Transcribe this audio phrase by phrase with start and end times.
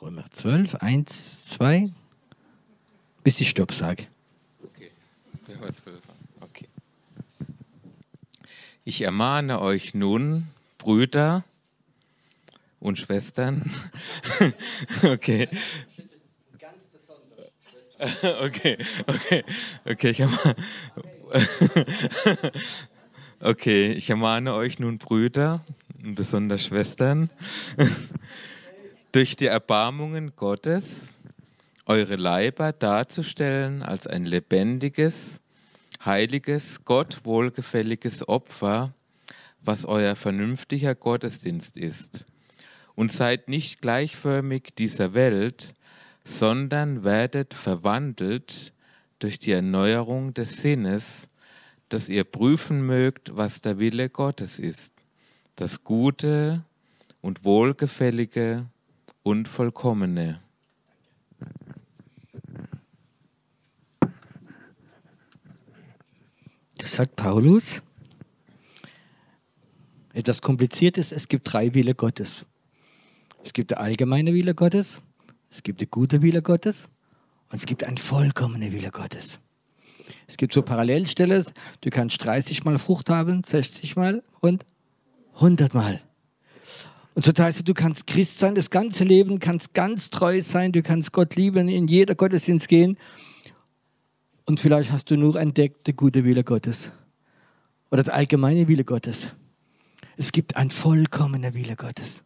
[0.00, 1.90] Römer 12, 1, 2,
[3.24, 4.06] bis ich Stopp sage.
[4.62, 4.90] Okay,
[5.48, 6.00] Römer 12.
[6.40, 6.68] Okay.
[8.84, 10.46] Ich ermahne euch nun,
[10.78, 11.44] Brüder
[12.78, 13.68] und Schwestern.
[15.02, 15.48] okay.
[17.98, 18.76] Okay,
[19.06, 19.42] okay,
[19.86, 20.22] okay, ich
[23.40, 25.64] okay, ich ermahne euch nun, Brüder
[26.04, 27.30] und besonders Schwestern,
[29.16, 31.18] durch die Erbarmungen Gottes
[31.86, 35.40] eure Leiber darzustellen als ein lebendiges,
[36.04, 38.92] heiliges, Gott wohlgefälliges Opfer,
[39.62, 42.26] was euer vernünftiger Gottesdienst ist.
[42.94, 45.72] Und seid nicht gleichförmig dieser Welt,
[46.26, 48.74] sondern werdet verwandelt
[49.18, 51.28] durch die Erneuerung des Sinnes,
[51.88, 54.92] dass ihr prüfen mögt, was der Wille Gottes ist,
[55.54, 56.66] das Gute
[57.22, 58.66] und Wohlgefällige
[59.26, 60.40] und Vollkommene.
[66.78, 67.82] Das sagt Paulus.
[70.12, 72.46] Etwas Kompliziertes, es gibt drei Wille Gottes.
[73.42, 75.00] Es gibt der allgemeine Wille Gottes,
[75.50, 76.88] es gibt der gute Wille Gottes
[77.50, 79.40] und es gibt ein vollkommener Wille Gottes.
[80.28, 81.44] Es gibt so Parallelstellen,
[81.80, 84.64] du kannst 30 Mal Frucht haben, 60 Mal und
[85.34, 86.00] 100 Mal.
[87.16, 90.70] Und so heißt es, du kannst Christ sein, das ganze Leben, kannst ganz treu sein,
[90.72, 92.98] du kannst Gott lieben, in jeder Gottesdienst gehen.
[94.44, 96.92] Und vielleicht hast du nur entdeckt, der gute Wille Gottes
[97.90, 99.28] oder der allgemeine Wille Gottes.
[100.18, 102.22] Es gibt ein vollkommener Wille Gottes.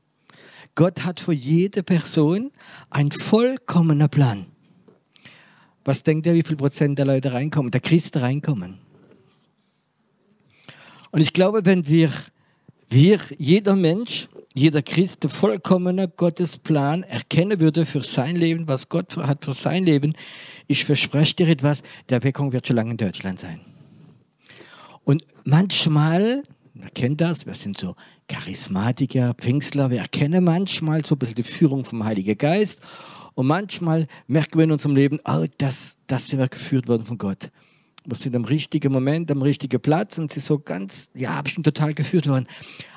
[0.75, 2.51] Gott hat für jede Person
[2.91, 4.47] ein vollkommener Plan.
[5.85, 8.79] Was denkt ihr, wie viel Prozent der Leute reinkommen, der Christen reinkommen?
[11.13, 12.11] Und ich glaube, wenn wir,
[12.89, 18.89] wir, jeder Mensch, jeder Christ, der vollkommene Gottes Plan erkennen würde für sein Leben, was
[18.89, 20.15] Gott hat für sein Leben,
[20.67, 23.61] ich verspreche dir etwas, der Erweckung wird schon lange in Deutschland sein.
[25.05, 26.43] Und manchmal,
[26.75, 27.95] wer kennt das, wir sind so
[28.29, 32.81] Charismatiker, Pfingstler, wir erkennen manchmal so ein bisschen die Führung vom Heiligen Geist
[33.35, 37.19] und manchmal merken wir in unserem Leben, oh, das, das sind wir geführt worden von
[37.19, 37.51] Gott.
[38.07, 41.65] Wir sind am richtigen Moment, am richtigen Platz und sie so ganz, ja, ich bin
[41.65, 42.47] total geführt worden.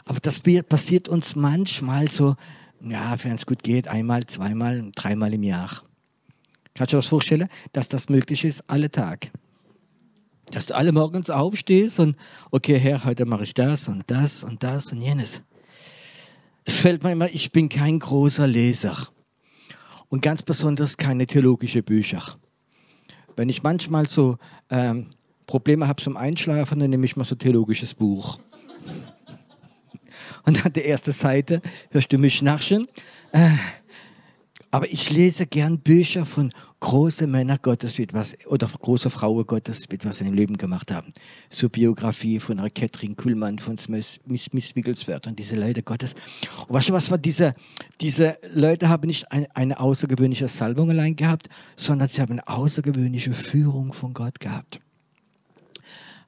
[0.05, 2.35] Aber das passiert uns manchmal so,
[2.81, 5.83] ja, wenn es gut geht, einmal, zweimal, dreimal im Jahr.
[6.73, 9.31] Kannst du dir das vorstellen, dass das möglich ist, alle Tag?
[10.51, 12.15] Dass du alle morgens aufstehst und,
[12.51, 15.41] okay, Herr, heute mache ich das und das und das und jenes.
[16.65, 18.95] Es fällt mir immer, ich bin kein großer Leser
[20.09, 22.21] und ganz besonders keine theologischen Bücher.
[23.35, 24.37] Wenn ich manchmal so
[24.69, 25.07] ähm,
[25.45, 28.39] Probleme habe zum Einschlafen, dann nehme ich mal so ein theologisches Buch.
[30.45, 31.61] Und an der ersten Seite
[31.91, 32.87] hörst du mich nachschen.
[33.31, 33.49] Äh,
[34.73, 40.03] aber ich lese gern Bücher von großen Männern Gottes was, oder große Frauen Gottes, mit
[40.03, 41.09] was sie im Leben gemacht haben.
[41.47, 46.15] So Biografie von Catherine Kuhlmann, von Miss, Miss Wigglesworth und diese Leute Gottes.
[46.67, 47.53] Und weißt du was, war diese,
[48.01, 53.33] diese Leute haben nicht ein, eine außergewöhnliche Salbung allein gehabt, sondern sie haben eine außergewöhnliche
[53.33, 54.79] Führung von Gott gehabt.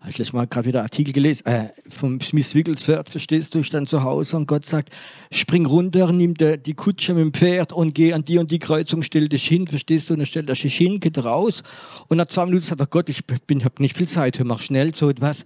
[0.06, 3.72] Habe ich letztes Mal gerade wieder Artikel gelesen, äh, vom Smith Wigglesworth, verstehst du, ich
[3.72, 4.92] dann zu Hause und Gott sagt,
[5.32, 8.60] spring runter, nimm de, die Kutsche mit dem Pferd und geh an die und die
[8.60, 11.64] Kreuzung, stell dich hin, verstehst du, und dann stellt er sich hin, geht raus
[12.08, 15.10] und nach zwei Minuten sagt er, Gott, ich habe nicht viel Zeit, mach schnell so
[15.10, 15.44] etwas.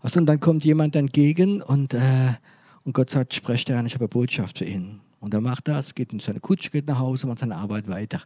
[0.00, 2.34] Also, und dann kommt jemand entgegen und, äh,
[2.82, 4.98] und Gott sagt, sprecht er an, ich habe eine Botschaft für ihn.
[5.20, 8.20] Und er macht das, geht in seine Kutsche, geht nach Hause, macht seine Arbeit weiter.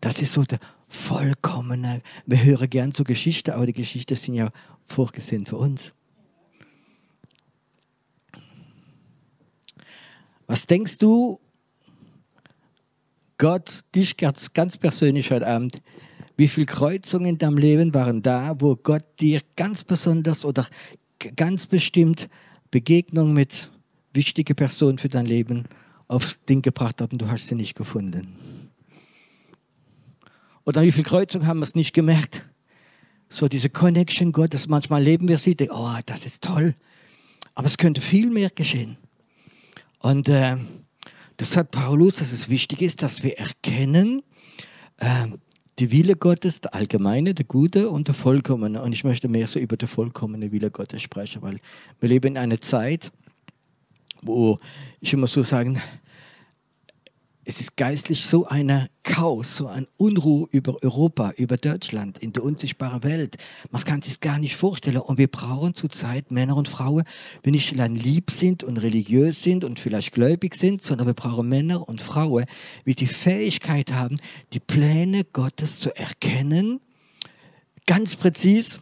[0.00, 4.50] Das ist so der vollkommene, wir hören gern zur Geschichte, aber die Geschichten sind ja
[4.82, 5.92] vorgesehen für uns.
[10.46, 11.40] Was denkst du,
[13.36, 15.80] Gott, dich ganz, persönlich heute Abend,
[16.36, 20.66] wie viele Kreuzungen in deinem Leben waren da, wo Gott dir ganz besonders oder
[21.36, 22.28] ganz bestimmt
[22.70, 23.70] Begegnung mit
[24.12, 25.64] wichtigen Personen für dein Leben
[26.08, 28.57] aufs Ding gebracht hat und du hast sie nicht gefunden.
[30.68, 32.44] Oder wie viel Kreuzung haben wir es nicht gemerkt?
[33.30, 36.74] So diese Connection Gottes, manchmal leben wir sie, denken, oh, das ist toll.
[37.54, 38.98] Aber es könnte viel mehr geschehen.
[39.98, 40.58] Und äh,
[41.38, 44.22] das sagt Paulus, dass es wichtig ist, dass wir erkennen,
[44.98, 45.28] äh,
[45.78, 48.82] die Wille Gottes, der allgemeine, der gute und der vollkommene.
[48.82, 51.60] Und ich möchte mehr so über den vollkommene Wille Gottes sprechen, weil
[51.98, 53.10] wir leben in einer Zeit,
[54.20, 54.58] wo
[55.00, 55.80] ich immer so sagen,
[57.48, 62.44] es ist geistlich so eine Chaos, so eine Unruhe über Europa, über Deutschland, in der
[62.44, 63.36] unsichtbaren Welt.
[63.70, 64.98] Man kann sich gar nicht vorstellen.
[64.98, 67.04] Und wir brauchen zurzeit Männer und Frauen,
[67.46, 71.48] die nicht allein lieb sind und religiös sind und vielleicht gläubig sind, sondern wir brauchen
[71.48, 72.44] Männer und Frauen,
[72.84, 74.16] die die Fähigkeit haben,
[74.52, 76.80] die Pläne Gottes zu erkennen,
[77.86, 78.80] ganz präzise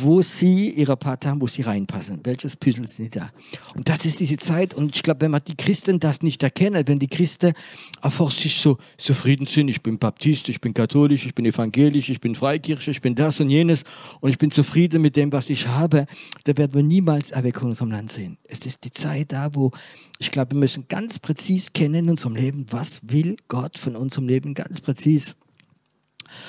[0.00, 2.20] wo sie ihre Part haben, wo sie reinpassen.
[2.24, 3.30] Welches Puzzle sind da?
[3.74, 4.74] Und das ist diese Zeit.
[4.74, 7.52] Und ich glaube, wenn man die Christen das nicht erkennen, wenn die Christen
[8.00, 12.20] einfach sich so zufrieden sind, ich bin Baptist, ich bin katholisch, ich bin evangelisch, ich
[12.20, 13.84] bin Freikirche, ich bin das und jenes
[14.20, 16.06] und ich bin zufrieden mit dem, was ich habe,
[16.44, 18.38] da werden wir niemals Erweckung in unserem Land sehen.
[18.44, 19.72] Es ist die Zeit da, wo
[20.18, 24.28] ich glaube, wir müssen ganz präzise kennen in unserem Leben, was will Gott von unserem
[24.28, 25.34] Leben ganz präzise.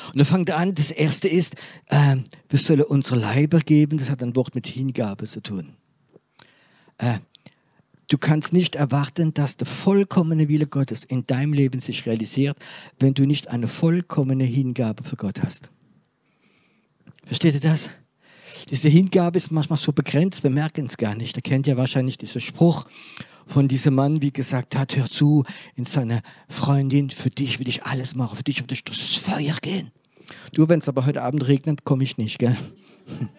[0.07, 1.56] Und dann fängt er an, das erste ist,
[1.88, 2.18] äh,
[2.50, 5.74] wir sollen unsere Leiber geben, das hat ein Wort mit Hingabe zu tun.
[6.97, 7.19] Äh,
[8.09, 12.57] du kannst nicht erwarten, dass der vollkommene Wille Gottes in deinem Leben sich realisiert,
[13.00, 15.69] wenn du nicht eine vollkommene Hingabe für Gott hast.
[17.25, 17.89] Versteht ihr das?
[18.69, 21.36] Diese Hingabe ist manchmal so begrenzt, wir merken es gar nicht.
[21.36, 22.86] Ihr kennt ja wahrscheinlich diesen Spruch,
[23.45, 25.44] von diesem Mann, wie gesagt hat, hör zu,
[25.75, 29.16] in seiner Freundin, für dich will ich alles machen, für dich will ich durch das
[29.16, 29.92] Feuer gehen.
[30.54, 32.57] Du, wenn es aber heute Abend regnet, komme ich nicht, gell?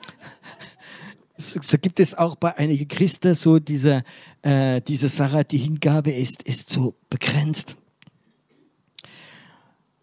[1.36, 4.04] So, so, gibt es auch bei einigen Christen so diese,
[4.42, 7.76] äh, diese Sache, die Hingabe ist, ist so begrenzt.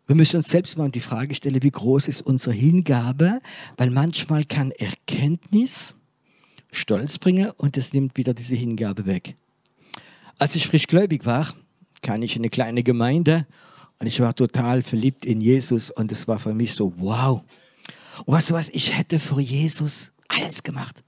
[0.08, 3.40] Wir müssen uns selbst mal die Frage stellen, wie groß ist unsere Hingabe,
[3.78, 5.96] weil manchmal kann Erkenntnis
[6.70, 9.38] Stolz bringen und es nimmt wieder diese Hingabe weg.
[10.42, 11.48] Als ich frisch gläubig war,
[12.02, 13.46] kam ich in eine kleine Gemeinde
[14.00, 17.44] und ich war total verliebt in Jesus und es war für mich so, wow.
[18.26, 21.04] Und weißt du was, ich hätte für Jesus alles gemacht.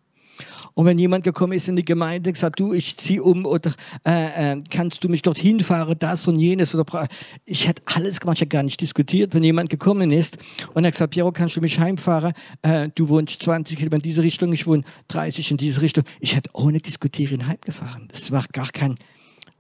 [0.75, 3.71] Und wenn jemand gekommen ist in die Gemeinde und gesagt, du, ich ziehe um oder
[4.07, 7.07] äh, äh, kannst du mich dorthin fahren, das und jenes oder
[7.44, 9.33] ich hätte alles gemacht, ich hätte gar nicht diskutiert.
[9.33, 10.38] Wenn jemand gekommen ist
[10.75, 12.33] und er gesagt, Piero, kannst du mich heimfahren?
[12.62, 16.03] Äh, du wohnst 20 Kilometer in diese Richtung, ich wohne 30 in diese Richtung.
[16.19, 18.09] Ich hätte ohne diskutieren heimgefahren.
[18.12, 18.94] Das war gar kein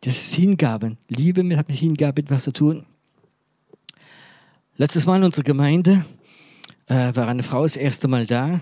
[0.03, 0.97] das ist Hingaben.
[1.07, 2.85] Liebe hat mit Hingabe etwas zu tun.
[4.75, 6.05] Letztes Mal in unserer Gemeinde
[6.87, 8.59] äh, war eine Frau das erste Mal da,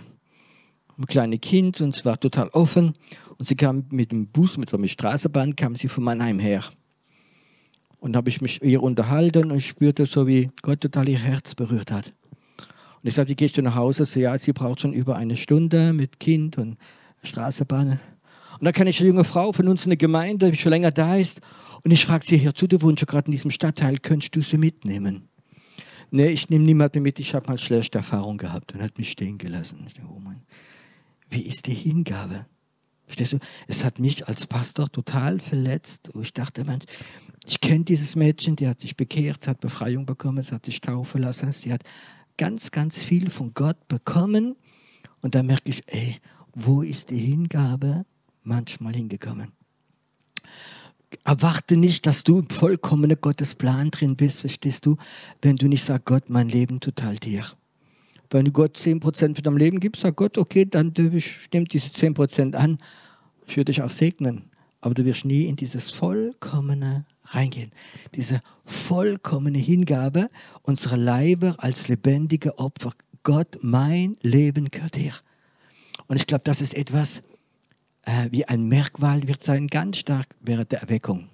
[0.97, 2.93] ein kleines Kind und es war total offen.
[3.39, 6.63] Und sie kam mit dem Bus, mit der Straßenbahn, kam sie von Mannheim her.
[7.99, 11.91] Und habe ich mich ihr unterhalten und spürte so, wie Gott total ihr Herz berührt
[11.91, 12.13] hat.
[13.01, 14.05] Und ich sagte, wie gehst du nach Hause?
[14.05, 16.77] So, ja, sie braucht schon über eine Stunde mit Kind und
[17.23, 17.99] Straßenbahn.
[18.61, 20.91] Und da kann ich eine junge Frau von uns in der Gemeinde, die schon länger
[20.91, 21.41] da ist,
[21.81, 24.41] und ich frage sie, hör zu, du wohnst ja gerade in diesem Stadtteil, könntest du
[24.41, 25.29] sie mitnehmen?
[26.11, 29.39] Nee, ich nehme niemanden mit, ich habe mal schlechte Erfahrung gehabt und hat mich stehen
[29.39, 29.83] gelassen.
[29.87, 30.43] Ich denke, oh Mann,
[31.31, 32.45] wie ist die Hingabe?
[33.07, 33.39] Verstehst du?
[33.67, 36.85] Es hat mich als Pastor total verletzt, wo ich dachte, Mensch,
[37.47, 41.23] ich kenne dieses Mädchen, die hat sich bekehrt, hat Befreiung bekommen, sie hat sich taufen
[41.23, 41.81] lassen, sie hat
[42.37, 44.55] ganz, ganz viel von Gott bekommen.
[45.21, 46.17] Und da merke ich, ey,
[46.53, 48.05] wo ist die Hingabe?
[48.43, 49.51] Manchmal hingekommen.
[51.23, 54.97] Erwarte nicht, dass du im vollkommenen Gottes Plan drin bist, verstehst du,
[55.41, 57.45] wenn du nicht sagst, Gott, mein Leben total dir.
[58.29, 62.55] Wenn du Gott 10% für dein Leben gibst, sag Gott, okay, dann stimmt diese 10%
[62.55, 62.77] an.
[63.45, 64.49] Ich würde dich auch segnen.
[64.79, 67.71] Aber du wirst nie in dieses vollkommene reingehen.
[68.15, 70.29] Diese vollkommene Hingabe
[70.63, 72.93] unserer Leiber als lebendige Opfer.
[73.23, 75.13] Gott, mein Leben gehört dir.
[76.07, 77.21] Und ich glaube, das ist etwas,
[78.03, 81.30] äh, wie ein Merkmal wird sein, ganz stark während der Erweckung.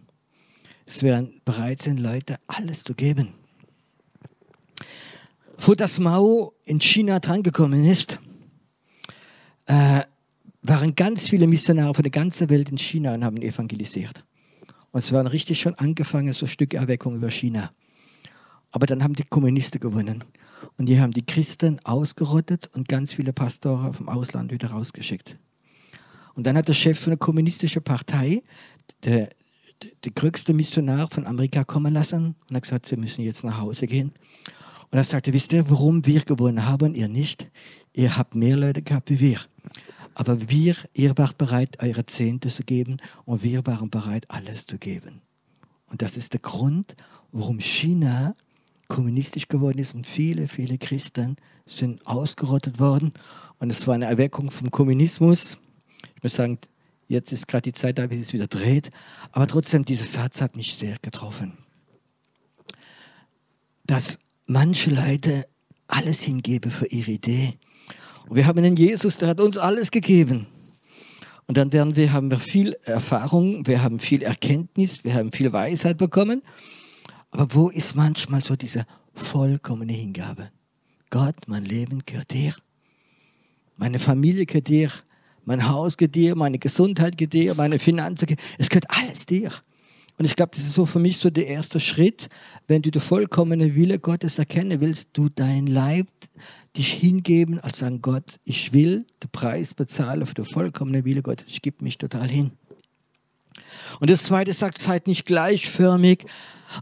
[0.86, 3.34] Es werden bereit sein, Leute alles zu geben.
[5.58, 8.20] Vor das Mao in China drangekommen ist,
[9.66, 10.02] äh,
[10.62, 14.24] waren ganz viele Missionare von der ganzen Welt in China und haben evangelisiert.
[14.92, 17.72] Und es waren richtig schon angefangen, so Stücke Erweckung über China.
[18.72, 20.24] Aber dann haben die Kommunisten gewonnen.
[20.78, 25.38] Und die haben die Christen ausgerottet und ganz viele Pastoren vom Ausland wieder rausgeschickt.
[26.38, 28.44] Und dann hat der Chef von der kommunistischen Partei,
[29.04, 29.30] der,
[29.82, 33.60] der, der größte Missionar von Amerika, kommen lassen und hat gesagt, sie müssen jetzt nach
[33.60, 34.12] Hause gehen.
[34.92, 37.48] Und er sagte, wisst ihr, warum wir gewonnen haben, ihr nicht?
[37.92, 39.40] Ihr habt mehr Leute gehabt wie wir.
[40.14, 44.78] Aber wir, ihr wart bereit, eure Zehnte zu geben und wir waren bereit, alles zu
[44.78, 45.22] geben.
[45.88, 46.96] Und das ist der Grund,
[47.32, 48.36] warum China
[48.88, 53.10] kommunistisch geworden ist und viele, viele Christen sind ausgerottet worden.
[53.58, 55.58] Und es war eine Erweckung vom Kommunismus
[56.18, 56.58] ich muss sagen,
[57.08, 58.90] jetzt ist gerade die Zeit da, wie es wieder dreht.
[59.32, 61.54] Aber trotzdem, dieser Satz hat mich sehr getroffen.
[63.86, 65.48] Dass manche Leute
[65.88, 67.54] alles hingeben für ihre Idee.
[68.28, 70.48] Und wir haben einen Jesus, der hat uns alles gegeben.
[71.46, 75.54] Und dann werden wir, haben wir viel Erfahrung, wir haben viel Erkenntnis, wir haben viel
[75.54, 76.42] Weisheit bekommen.
[77.30, 80.50] Aber wo ist manchmal so diese vollkommene Hingabe?
[81.12, 82.56] Gott, mein Leben gehört dir.
[83.78, 84.90] Meine Familie gehört dir.
[85.48, 86.36] Mein Haus gehört dir.
[86.36, 87.56] Meine Gesundheit gehört dir.
[87.56, 89.50] Meine Finanzen gehört Es gehört alles dir.
[90.18, 92.28] Und ich glaube, das ist so für mich so der erste Schritt,
[92.68, 96.08] wenn du den vollkommenen Wille Gottes erkennen willst, du dein Leib
[96.76, 101.48] dich hingeben, als sagen, Gott, ich will den Preis bezahlen für den vollkommenen Wille Gottes.
[101.48, 102.52] Ich gebe mich total hin.
[104.02, 106.26] Und das zweite sagt, seid nicht gleichförmig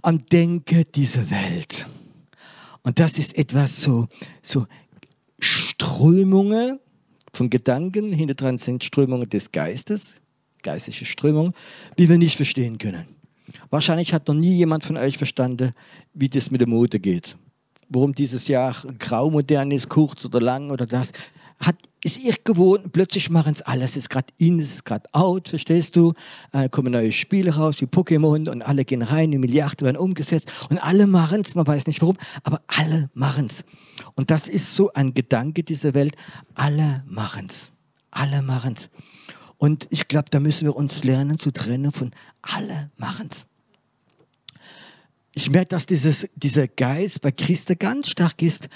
[0.01, 1.85] am Denken dieser Welt.
[2.81, 4.07] Und das ist etwas so,
[4.41, 4.65] so
[5.39, 6.79] Strömungen
[7.35, 10.15] von Gedanken, hinter dran sind Strömungen des Geistes,
[10.63, 11.53] geistliche Strömungen,
[11.97, 13.05] die wir nicht verstehen können.
[13.69, 15.71] Wahrscheinlich hat noch nie jemand von euch verstanden,
[16.13, 17.35] wie das mit der Mode geht.
[17.89, 21.11] Warum dieses Jahr grau modern ist, kurz oder lang oder das.
[21.59, 23.91] Hat, ist ihr gewohnt, plötzlich machen es alles.
[23.91, 26.13] Es ist gerade in, ist gerade out, verstehst du?
[26.51, 30.51] Äh, kommen neue Spiele raus, wie Pokémon und alle gehen rein, die Milliarden werden umgesetzt
[30.69, 33.63] und alle machen es, man weiß nicht warum, aber alle machen es.
[34.15, 36.15] Und das ist so ein Gedanke dieser Welt,
[36.53, 37.71] alle machen es.
[38.11, 38.89] Alle machen es.
[39.57, 43.45] Und ich glaube, da müssen wir uns lernen zu trennen von alle machen es.
[45.33, 48.69] Ich merke, dass dieses, dieser Geist bei Christen ganz stark ist.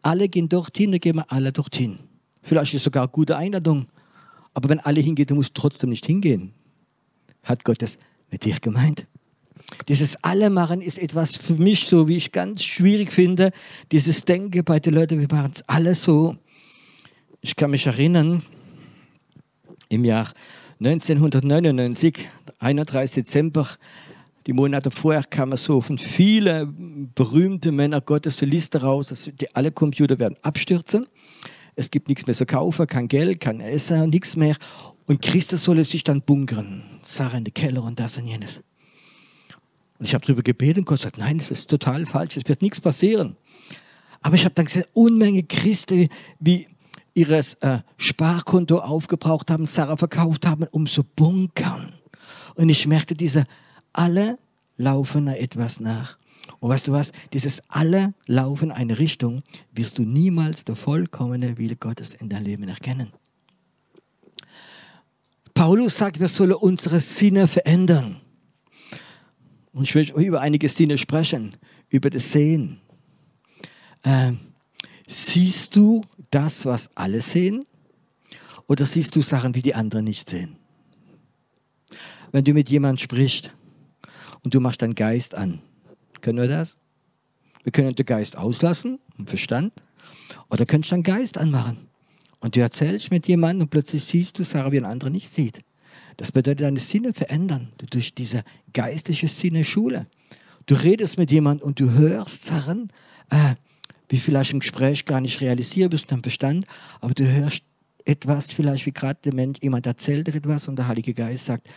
[0.00, 1.98] Alle gehen dorthin, dann gehen wir alle dorthin.
[2.40, 3.86] Vielleicht ist es sogar eine gute Einladung.
[4.54, 6.54] Aber wenn alle hingehen, dann musst trotzdem nicht hingehen.
[7.42, 7.98] Hat Gott das
[8.30, 9.06] mit dir gemeint?
[9.88, 13.50] Dieses Alle machen ist etwas für mich so, wie ich ganz schwierig finde.
[13.90, 16.36] Dieses Denken bei den Leuten, wir machen es alle so.
[17.40, 18.42] Ich kann mich erinnern,
[19.88, 20.28] im Jahr
[20.80, 23.24] 1999, 31.
[23.24, 23.68] Dezember,
[24.46, 29.54] die Monate vorher kamen so von vielen berühmten Männern Gottes eine Liste raus, dass die,
[29.54, 31.06] alle Computer werden abstürzen.
[31.76, 34.56] Es gibt nichts mehr zu kaufen, kein Geld, kein Essen, nichts mehr.
[35.06, 38.60] Und Christus solle sich dann bunkern, Sache in den Keller und das und jenes.
[39.98, 42.62] Und ich habe darüber gebetet und Gott sagt, nein, das ist total falsch, es wird
[42.62, 43.36] nichts passieren.
[44.20, 46.08] Aber ich habe dann gesehen, Unmenge Christen,
[46.38, 46.68] wie
[47.14, 51.92] ihres äh, Sparkonto aufgebraucht haben, Sarah verkauft haben, um zu bunkern.
[52.54, 53.44] Und ich merkte, diese
[53.92, 54.38] alle
[54.76, 56.16] laufen etwas nach.
[56.60, 57.12] Und weißt du was?
[57.32, 62.68] Dieses alle laufen eine Richtung, wirst du niemals der vollkommene Wille Gottes in deinem Leben
[62.68, 63.12] erkennen.
[65.54, 68.21] Paulus sagt, wir sollen unsere Sinne verändern.
[69.72, 71.56] Und ich will über einige Sinne sprechen,
[71.88, 72.80] über das Sehen.
[74.02, 74.32] Äh,
[75.06, 77.64] siehst du das, was alle sehen?
[78.66, 80.56] Oder siehst du Sachen, wie die anderen nicht sehen?
[82.32, 83.52] Wenn du mit jemandem sprichst
[84.42, 85.60] und du machst deinen Geist an,
[86.20, 86.76] können wir das?
[87.62, 89.72] Wir können den Geist auslassen, im Verstand,
[90.50, 91.88] oder kannst du deinen Geist anmachen.
[92.40, 95.60] Und du erzählst mit jemandem und plötzlich siehst du Sachen, wie ein anderer nicht sieht.
[96.16, 98.42] Das bedeutet, deine Sinne verändern durch diese
[98.72, 100.04] geistliche Sinne-Schule.
[100.66, 102.92] Du redest mit jemandem und du hörst Sachen,
[103.30, 103.54] äh,
[104.08, 106.66] wie vielleicht im Gespräch gar nicht realisierst wirst, am Bestand,
[107.00, 107.62] aber du hörst
[108.04, 111.68] etwas, vielleicht wie gerade der Mensch, jemand erzählt dir etwas und der Heilige Geist sagt,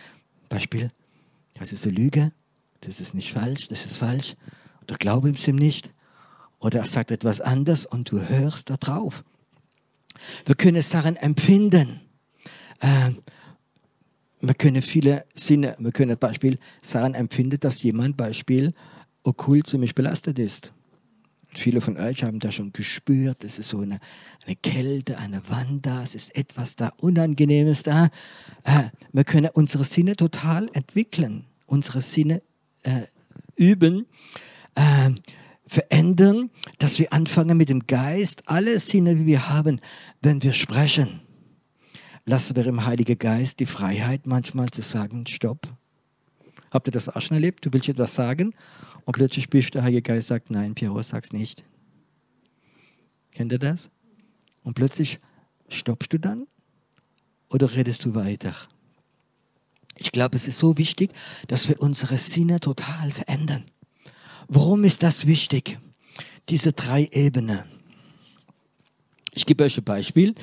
[0.48, 0.90] Beispiel,
[1.54, 2.32] das ist eine Lüge,
[2.82, 4.34] das ist nicht falsch, das ist falsch,
[4.82, 5.90] oder glaube ihm nicht,
[6.58, 9.24] oder er sagt etwas anderes und du hörst da drauf.
[10.44, 12.00] Wir können Sachen empfinden.
[12.80, 13.12] Äh,
[14.46, 18.74] wir können viele Sinne, wir können Beispiel Sachen empfinden, dass jemand Beispiel
[19.24, 20.72] okkult ziemlich belastet ist.
[21.48, 23.42] Viele von euch haben das schon gespürt.
[23.42, 23.98] Es ist so eine,
[24.44, 26.02] eine Kälte, eine Wand da.
[26.02, 28.10] Es ist etwas da Unangenehmes da.
[28.64, 32.42] Äh, wir können unsere Sinne total entwickeln, unsere Sinne
[32.82, 33.02] äh,
[33.56, 34.06] üben,
[34.74, 35.10] äh,
[35.66, 39.80] verändern, dass wir anfangen mit dem Geist, alle Sinne, die wir haben,
[40.20, 41.20] wenn wir sprechen.
[42.28, 45.72] Lassen wir im Heiligen Geist die Freiheit, manchmal zu sagen, stopp.
[46.72, 47.64] Habt ihr das auch schon erlebt?
[47.64, 48.52] Du willst etwas sagen
[49.04, 51.62] und plötzlich spürst der Heilige Geist sagt, nein, Piero, sag's nicht.
[53.30, 53.90] Kennt ihr das?
[54.64, 55.20] Und plötzlich
[55.68, 56.48] stoppst du dann
[57.48, 58.54] oder redest du weiter?
[59.96, 61.12] Ich glaube, es ist so wichtig,
[61.46, 63.64] dass wir unsere Sinne total verändern.
[64.48, 65.78] Warum ist das wichtig?
[66.48, 67.75] Diese drei Ebenen.
[69.36, 70.34] Ich gebe euch ein Beispiel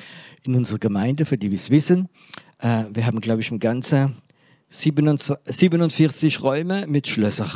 [0.44, 2.08] in unserer Gemeinde, für die wir es wissen.
[2.60, 4.18] Äh, wir haben, glaube ich, im Ganzen
[4.68, 7.50] 47 Räume mit Schlössern.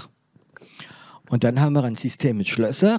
[1.30, 2.98] Und dann haben wir ein System mit Schlössern.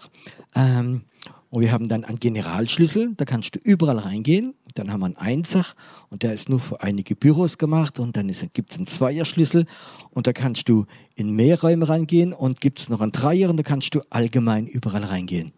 [0.55, 1.01] Ähm,
[1.50, 4.53] und wir haben dann einen Generalschlüssel, da kannst du überall reingehen.
[4.74, 5.65] Dann haben wir einen Einser
[6.10, 8.00] und der ist nur für einige Büros gemacht.
[8.00, 9.65] Und dann gibt es einen Zweierschlüssel
[10.12, 12.31] und da kannst du in mehr Räume reingehen.
[12.31, 15.51] Und gibt es noch einen Dreier und da kannst du allgemein überall reingehen.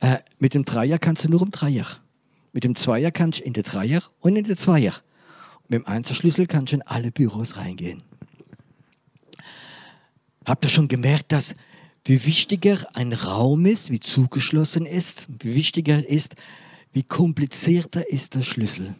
[0.00, 1.86] Äh, mit dem Dreier kannst du nur im Dreier.
[2.52, 4.94] Mit dem Zweier kannst du in den Dreier und in den Zweier.
[5.62, 8.02] Und mit dem Einserschlüssel kannst du in alle Büros reingehen.
[10.44, 11.54] Habt ihr schon gemerkt, dass
[12.04, 16.36] wie wichtiger ein Raum ist, wie zugeschlossen ist, wie wichtiger ist,
[16.92, 18.94] wie komplizierter ist der Schlüssel.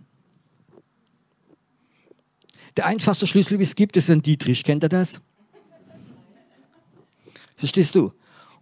[2.76, 4.64] Der einfachste Schlüssel, wie es gibt, ist ein Dietrich.
[4.64, 5.20] Kennt ihr das?
[7.56, 8.12] Verstehst du?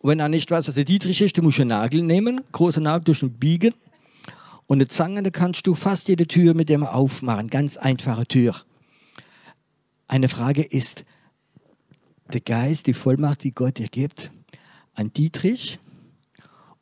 [0.04, 2.82] Und wenn er nicht weiß, was der Dietrich ist, du musst einen Nagel nehmen, großen
[2.82, 3.73] Nagel durch den biegen
[4.66, 7.49] und eine Zange, da kannst du fast jede Tür mit dem aufmachen.
[7.49, 8.54] Ganz einfache Tür.
[10.06, 11.06] Eine Frage ist,
[12.30, 14.30] der Geist, die Vollmacht, wie Gott dir gibt,
[14.94, 15.78] ein Dietrich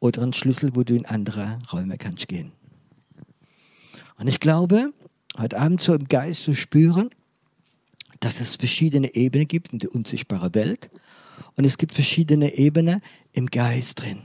[0.01, 2.51] oder ein Schlüssel, wo du in andere Räume kannst gehen.
[4.19, 4.93] Und ich glaube,
[5.39, 7.11] heute Abend so im Geist zu spüren,
[8.19, 10.91] dass es verschiedene Ebenen gibt in der unsichtbaren Welt.
[11.57, 13.01] Und es gibt verschiedene Ebenen
[13.33, 14.19] im Geist drin,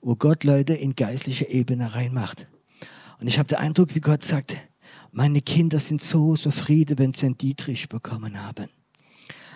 [0.00, 2.46] wo Gott Leute in geistliche Ebene reinmacht.
[3.20, 4.56] Und ich habe den Eindruck, wie Gott sagt,
[5.12, 8.68] meine Kinder sind so zufrieden, wenn sie einen Dietrich bekommen haben.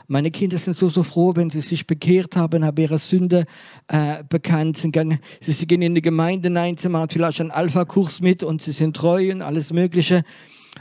[0.07, 3.45] Meine Kinder sind so, so froh, wenn sie sich bekehrt haben, haben ihre Sünde
[3.87, 8.21] äh, bekannt, sind gegangen, sie gehen in die Gemeinde hinein, sie machen vielleicht einen Alpha-Kurs
[8.21, 10.25] mit und sie sind treu und alles Mögliche.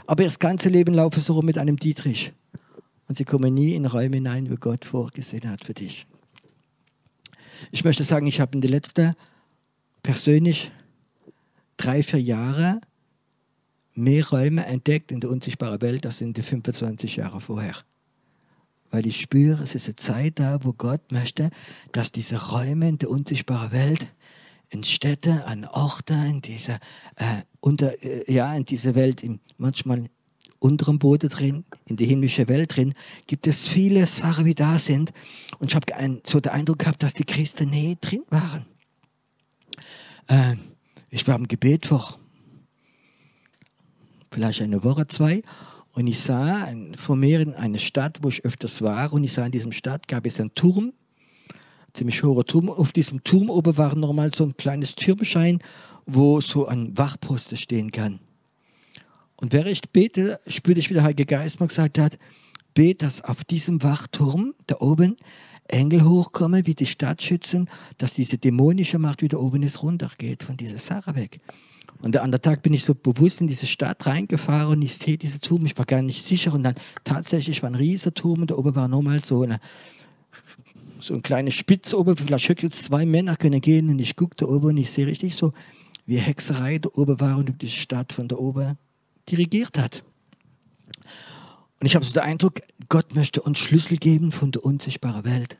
[0.06, 2.32] Aber ihr ganze Leben laufen sie rum mit einem Dietrich.
[3.10, 6.06] Und sie kommen nie in Räume hinein, wo Gott vorgesehen hat für dich.
[7.72, 9.14] Ich möchte sagen, ich habe in den letzten
[10.00, 10.70] persönlich
[11.76, 12.80] drei, vier Jahre
[13.94, 17.74] mehr Räume entdeckt in der unsichtbaren Welt als in den 25 Jahren vorher.
[18.92, 21.50] Weil ich spüre, es ist eine Zeit da, wo Gott möchte,
[21.90, 24.06] dass diese Räume in der unsichtbaren Welt,
[24.68, 26.78] in Städte, an Orte, in dieser,
[27.16, 30.04] äh, unter, äh, ja, in dieser Welt, in, manchmal
[30.60, 32.94] unterem Boden drin, in der himmlischen Welt drin,
[33.26, 35.12] gibt es viele Sachen, die da sind.
[35.58, 38.66] Und ich habe so den Eindruck gehabt, dass die Christen nie drin waren.
[40.28, 40.56] Äh,
[41.10, 42.18] ich war im Gebet vor
[44.30, 45.42] vielleicht eine Woche, zwei,
[45.92, 49.44] und ich sah vor mir in einer Stadt, wo ich öfters war, und ich sah
[49.44, 50.92] in diesem Stadt gab es einen Turm,
[51.94, 52.68] ziemlich hoher Turm.
[52.68, 55.58] Auf diesem Turm oben war nochmal so ein kleines Türmschein,
[56.06, 58.20] wo so ein Wachposten stehen kann.
[59.40, 62.18] Und während ich bete, spürte ich, wie der Heilige Geist mir gesagt hat,
[62.74, 65.16] bet, dass auf diesem Wachturm da oben
[65.68, 67.68] Engel hochkommen, wie die Stadt schützen,
[67.98, 71.40] dass diese dämonische Macht wieder oben ist, runtergeht von dieser Sache weg.
[72.02, 75.18] Und der andere Tag bin ich so bewusst in diese Stadt reingefahren und ich sehe
[75.18, 76.54] diese Turm, ich war gar nicht sicher.
[76.54, 79.60] Und dann tatsächlich war ein riesiger Turm und da oben war nochmal so eine,
[80.98, 83.90] so eine kleine Spitze oben, vielleicht höchstens zwei Männer können gehen.
[83.90, 85.52] Und ich gucke da oben und ich sehe richtig so,
[86.06, 88.78] wie Hexerei da oben war und die Stadt von da oben
[89.30, 90.02] dirigiert hat.
[91.80, 95.56] Und ich habe so den Eindruck, Gott möchte uns Schlüssel geben von der unsichtbaren Welt.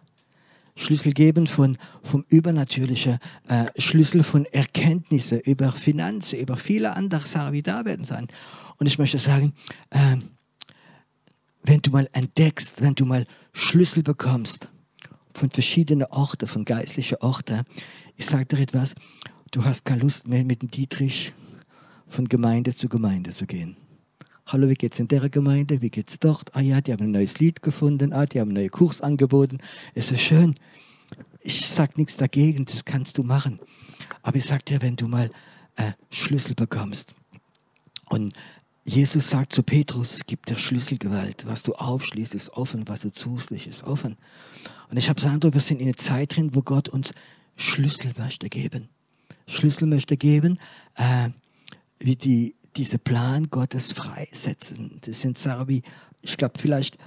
[0.77, 7.53] Schlüssel geben von, vom Übernatürlichen, äh, Schlüssel von Erkenntnisse über Finanzen, über viele andere Sachen,
[7.53, 8.29] wie da werden sein.
[8.79, 9.55] Und ich möchte sagen,
[9.91, 10.17] äh,
[11.63, 14.69] wenn du mal entdeckst, wenn du mal Schlüssel bekommst
[15.35, 17.63] von verschiedenen Orten, von geistlichen Orten,
[18.17, 18.95] ich sage dir etwas,
[19.51, 21.33] du hast keine Lust mehr mit dem Dietrich
[22.11, 23.77] von Gemeinde zu Gemeinde zu gehen.
[24.47, 25.81] Hallo, wie geht's in der Gemeinde?
[25.81, 26.55] Wie geht's dort?
[26.57, 28.13] Ah ja, die haben ein neues Lied gefunden.
[28.13, 29.59] Ah, die haben einen neuen Kurs angeboten.
[29.95, 30.57] Es ist schön.
[31.41, 33.61] Ich sage nichts dagegen, das kannst du machen.
[34.23, 35.31] Aber ich sage dir, wenn du mal
[35.77, 37.15] äh, Schlüssel bekommst
[38.09, 38.35] und
[38.85, 41.47] Jesus sagt zu Petrus, es gibt dir Schlüsselgewalt.
[41.47, 42.89] Was du aufschließt, ist offen.
[42.89, 44.17] Was du zuschließt, ist offen.
[44.91, 47.13] Und ich habe gesagt, wir sind in einer Zeit drin, wo Gott uns
[47.55, 48.89] Schlüssel möchte geben.
[49.47, 50.59] Schlüssel möchte geben,
[50.97, 51.31] äh,
[52.01, 55.01] wie die diese Plan Gottes freisetzen.
[55.03, 55.83] Das sind Sachen wie,
[56.23, 56.99] ich glaube, vielleicht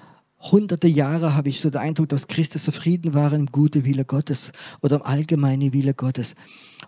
[0.51, 4.51] hunderte Jahre habe ich so den Eindruck, dass Christus zufrieden war im guten Wille Gottes
[4.82, 6.36] oder im allgemeinen Wille Gottes.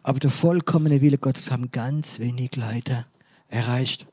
[0.03, 3.05] Aber der vollkommene Wille Gottes haben ganz wenig Leute
[3.47, 4.07] erreicht.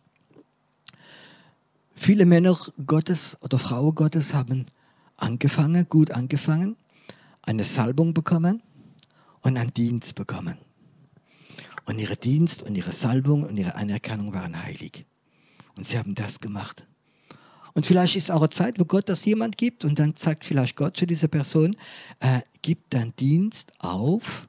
[1.95, 4.67] Viele Männer Gottes oder Frauen Gottes haben
[5.17, 6.77] angefangen, gut angefangen,
[7.43, 8.63] eine Salbung bekommen
[9.43, 10.59] und einen Dienst bekommen.
[11.85, 15.05] Und ihr Dienst und ihre Salbung und ihre Anerkennung waren heilig.
[15.77, 16.87] Und sie haben das gemacht.
[17.75, 20.77] Und vielleicht ist auch eine Zeit, wo Gott das jemand gibt und dann sagt vielleicht
[20.77, 21.75] Gott zu dieser Person,
[22.21, 24.49] äh, gib deinen Dienst auf,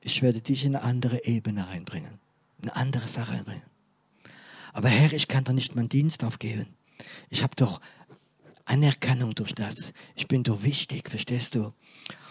[0.00, 2.18] ich werde dich in eine andere Ebene reinbringen,
[2.62, 3.64] eine andere Sache reinbringen.
[4.72, 6.66] Aber Herr, ich kann doch nicht meinen Dienst aufgeben.
[7.28, 7.80] Ich habe doch
[8.64, 9.92] Anerkennung durch das.
[10.14, 11.72] Ich bin doch wichtig, verstehst du?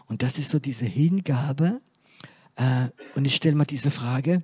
[0.08, 1.82] Und das ist so diese Hingabe,
[3.16, 4.44] und ich stelle mal diese Frage,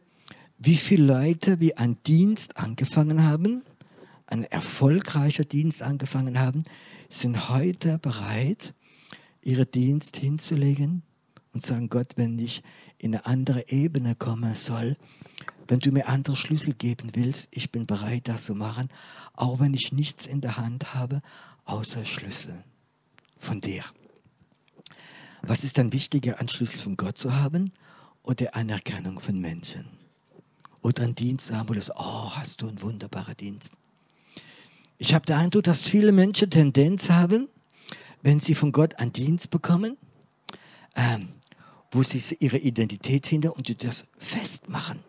[0.58, 3.64] wie viele Leute wie einen Dienst angefangen haben,
[4.26, 6.64] ein erfolgreicher Dienst angefangen haben,
[7.10, 8.74] sind heute bereit,
[9.42, 11.04] ihren Dienst hinzulegen
[11.54, 12.64] und sagen, Gott, wenn ich
[12.98, 14.98] in eine andere Ebene kommen soll,
[15.68, 18.90] wenn du mir andere Schlüssel geben willst, ich bin bereit, das zu machen,
[19.34, 21.22] auch wenn ich nichts in der Hand habe,
[21.66, 22.64] außer Schlüssel
[23.38, 23.84] von dir.
[25.42, 27.72] Was ist dann wichtiger, einen Schlüssel von Gott zu haben
[28.28, 29.86] oder Anerkennung von Menschen?
[30.82, 33.72] Oder einen Dienst haben, wo du sagst, oh, hast du einen wunderbaren Dienst.
[34.98, 37.48] Ich habe den Eindruck, dass viele Menschen Tendenz haben,
[38.22, 39.98] wenn sie von Gott einen Dienst bekommen,
[40.96, 41.28] ähm,
[41.92, 45.00] wo sie ihre Identität hinter und das festmachen.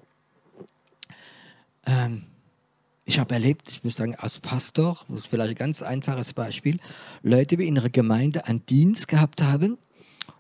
[1.87, 2.25] Ähm,
[3.05, 6.79] ich habe erlebt, ich muss sagen, als Pastor, das ist vielleicht ein ganz einfaches Beispiel,
[7.23, 9.79] Leute, die in ihrer Gemeinde einen Dienst gehabt haben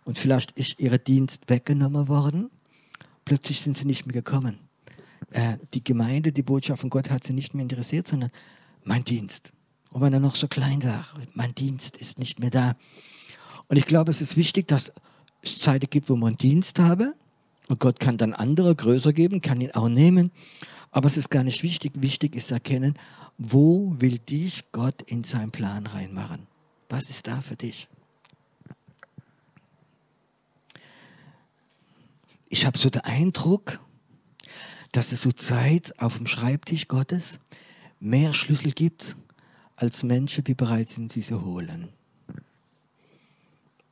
[0.05, 2.51] und vielleicht ist ihr Dienst weggenommen worden,
[3.29, 4.59] plötzlich sind sie nicht mehr gekommen.
[5.33, 8.31] Äh, die Gemeinde, die Botschaft von Gott hat sie nicht mehr interessiert, sondern
[8.85, 9.53] mein Dienst.
[9.91, 12.75] Und wenn er noch so klein war, mein Dienst ist nicht mehr da.
[13.69, 14.93] Und ich glaube, es ist wichtig, dass
[15.43, 17.15] es Zeiten gibt, wo man Dienst habe
[17.69, 20.31] und Gott kann dann andere größer geben, kann ihn auch nehmen.
[20.91, 21.93] Aber es ist gar nicht wichtig.
[21.97, 22.95] Wichtig ist erkennen,
[23.37, 26.47] wo will dich Gott in seinen Plan reinmachen?
[26.89, 27.89] Was ist da für dich?
[32.59, 33.79] Ich habe so den Eindruck,
[34.91, 37.39] dass es so Zeit auf dem Schreibtisch Gottes
[38.01, 39.17] mehr Schlüssel gibt,
[39.77, 41.91] als Menschen, die bereit sind, sie zu holen.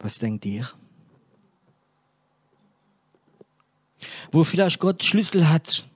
[0.00, 0.68] Was denkt ihr?
[4.32, 5.86] Wo vielleicht Gott Schlüssel hat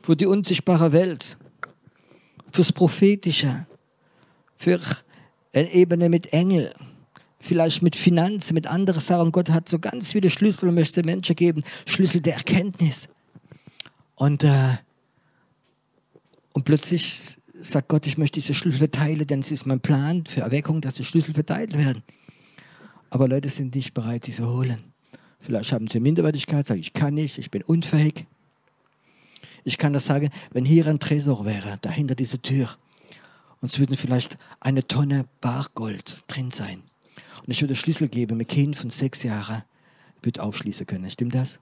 [0.00, 1.36] für die unsichtbare Welt,
[2.50, 3.66] fürs Prophetische,
[4.56, 4.80] für
[5.52, 6.72] eine Ebene mit Engel,
[7.40, 9.32] vielleicht mit Finanzen, mit anderen Sachen.
[9.32, 13.08] Gott hat so ganz viele Schlüssel und möchte Menschen geben, Schlüssel der Erkenntnis.
[14.14, 14.76] Und, äh,
[16.52, 20.42] und plötzlich sagt Gott, ich möchte diese Schlüssel verteilen, denn es ist mein Plan für
[20.42, 22.02] Erweckung, dass die Schlüssel verteilt werden.
[23.10, 24.84] Aber Leute sind nicht bereit, sie zu holen.
[25.40, 28.26] Vielleicht haben sie Minderwertigkeit, sagen, ich kann nicht, ich bin unfähig.
[29.64, 32.68] Ich kann das sagen, wenn hier ein Tresor wäre, dahinter diese Tür,
[33.60, 36.82] und es würde vielleicht eine Tonne Bargold drin sein.
[37.50, 39.64] Und ich würde Schlüssel geben, mit Kind von sechs Jahren
[40.22, 41.10] wird aufschließen können.
[41.10, 41.58] Stimmt das?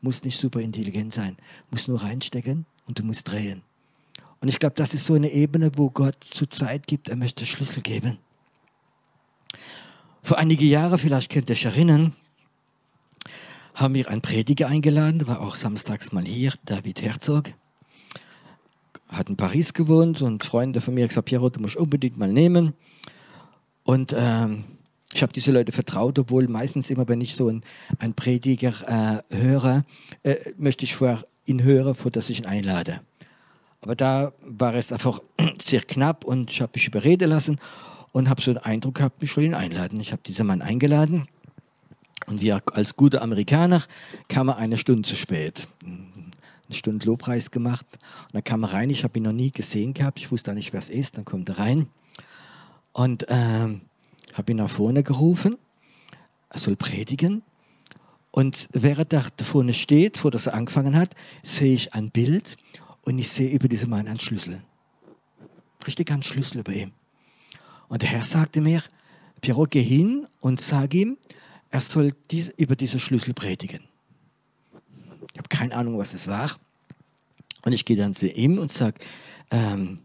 [0.00, 1.36] Muss nicht super intelligent sein.
[1.70, 3.60] Muss nur reinstecken und du musst drehen.
[4.40, 7.44] Und ich glaube, das ist so eine Ebene, wo Gott zu Zeit gibt, er möchte
[7.44, 8.16] Schlüssel geben.
[10.22, 12.16] Vor einige Jahre, vielleicht könnt ihr euch erinnern,
[13.74, 17.52] haben wir einen Prediger eingeladen, war auch samstags mal hier, David Herzog.
[19.08, 22.72] Hat in Paris gewohnt und Freunde von mir gesagt, Piero, du musst unbedingt mal nehmen.
[23.84, 24.64] Und ähm,
[25.14, 27.62] ich habe diese Leute vertraut, obwohl meistens immer, wenn ich so einen,
[27.98, 29.84] einen Prediger äh, höre,
[30.22, 33.00] äh, möchte ich vorher ihn hören, vor dass ich ihn einlade.
[33.80, 35.20] Aber da war es einfach
[35.60, 37.58] sehr knapp und ich habe mich überreden lassen
[38.12, 39.98] und habe so den Eindruck gehabt, ich soll ihn einladen.
[40.00, 41.26] Ich habe diesen Mann eingeladen
[42.26, 43.82] und wir als gute Amerikaner
[44.28, 45.68] kamen eine Stunde zu spät.
[45.82, 47.86] Eine Stunde Lobpreis gemacht
[48.26, 48.90] und dann kam er rein.
[48.90, 50.18] Ich habe ihn noch nie gesehen gehabt.
[50.18, 51.16] Ich wusste nicht, wer es ist.
[51.16, 51.86] Dann kommt er rein
[52.92, 53.82] und ähm,
[54.38, 55.58] habe ihn nach vorne gerufen.
[56.48, 57.42] Er soll predigen.
[58.30, 62.56] Und während er da vorne steht, vor dass er angefangen hat, sehe ich ein Bild
[63.02, 64.62] und ich sehe über diesen Mann einen Schlüssel.
[65.86, 66.92] Richtig einen Schlüssel über ihm.
[67.88, 68.82] Und der Herr sagte mir,
[69.40, 71.16] Piero, geh hin und sag ihm,
[71.70, 73.82] er soll dies, über diesen Schlüssel predigen.
[75.32, 76.50] Ich habe keine Ahnung, was es war.
[77.62, 78.98] Und ich gehe dann zu ihm und sage,
[79.50, 79.96] ähm,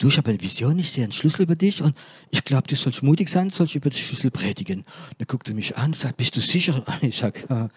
[0.00, 1.96] du, ich habe eine Vision, ich sehe einen Schlüssel über dich und
[2.30, 4.84] ich glaube, du sollst mutig sein, sollst über den Schlüssel predigen.
[5.18, 6.84] Dann guckt er mich an und sagt, bist du sicher?
[7.02, 7.70] Ich sage,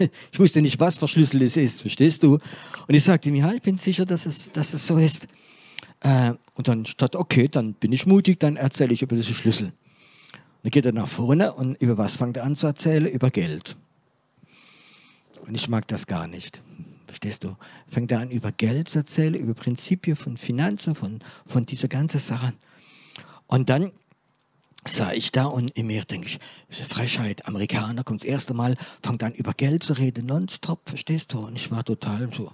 [0.00, 2.34] äh, ich wusste nicht, was für Schlüssel es ist, verstehst du?
[2.88, 5.28] Und ich sagte ihm, ja, ich bin sicher, dass es, dass es so ist.
[6.00, 9.72] Äh, und dann statt, okay, dann bin ich mutig, dann erzähle ich über diesen Schlüssel.
[10.62, 13.06] Dann geht er nach vorne und über was fängt er an zu erzählen?
[13.06, 13.76] Über Geld.
[15.46, 16.62] Und ich mag das gar nicht.
[17.10, 17.56] Verstehst du?
[17.88, 22.20] Fängt er an, über Geld zu erzählen, über Prinzipien von Finanzen, von, von dieser ganzen
[22.20, 22.52] Sache.
[23.48, 23.90] Und dann
[24.86, 26.38] sah ich da und in mir denke ich,
[26.86, 31.40] Frechheit, Amerikaner kommt das erste Mal, fängt an über Geld zu reden, nonstop, verstehst du?
[31.40, 32.52] Und ich war total so.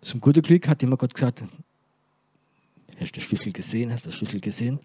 [0.00, 1.42] Zum guten Glück hat immer Gott gesagt,
[3.00, 4.78] hast du den Schlüssel gesehen, hast du den Schlüssel gesehen?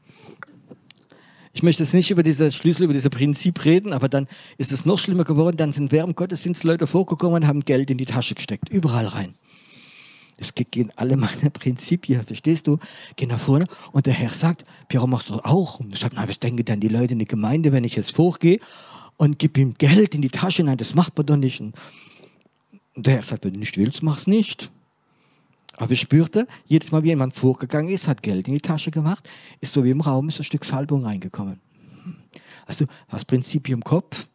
[1.58, 4.28] Ich möchte jetzt nicht über diese Schlüssel, über dieses Prinzip reden, aber dann
[4.60, 5.58] ist es noch schlimmer geworden.
[5.58, 9.34] Dann sind während Gottesdienst Leute vorgekommen und haben Geld in die Tasche gesteckt, überall rein.
[10.38, 12.78] Es gehen alle meine Prinzipien, verstehst du?
[13.16, 15.80] Gehen nach vorne und der Herr sagt, Piero, machst du auch?
[15.80, 18.16] Und ich sage, na, was denken dann die Leute in der Gemeinde, wenn ich jetzt
[18.16, 18.60] vorgehe
[19.16, 20.62] und gebe ihm Geld in die Tasche?
[20.62, 21.60] Nein, das macht man doch nicht.
[21.60, 21.74] Und
[22.96, 24.70] der Herr sagt, wenn du nicht willst, mach's nicht.
[25.78, 29.30] Aber ich spürte, jedes Mal, wie jemand vorgegangen ist, hat Geld in die Tasche gemacht,
[29.62, 31.62] ist so wie im Raum ist ein Stück Salbung reingekommen.
[32.66, 34.28] Also das Prinzip im Kopf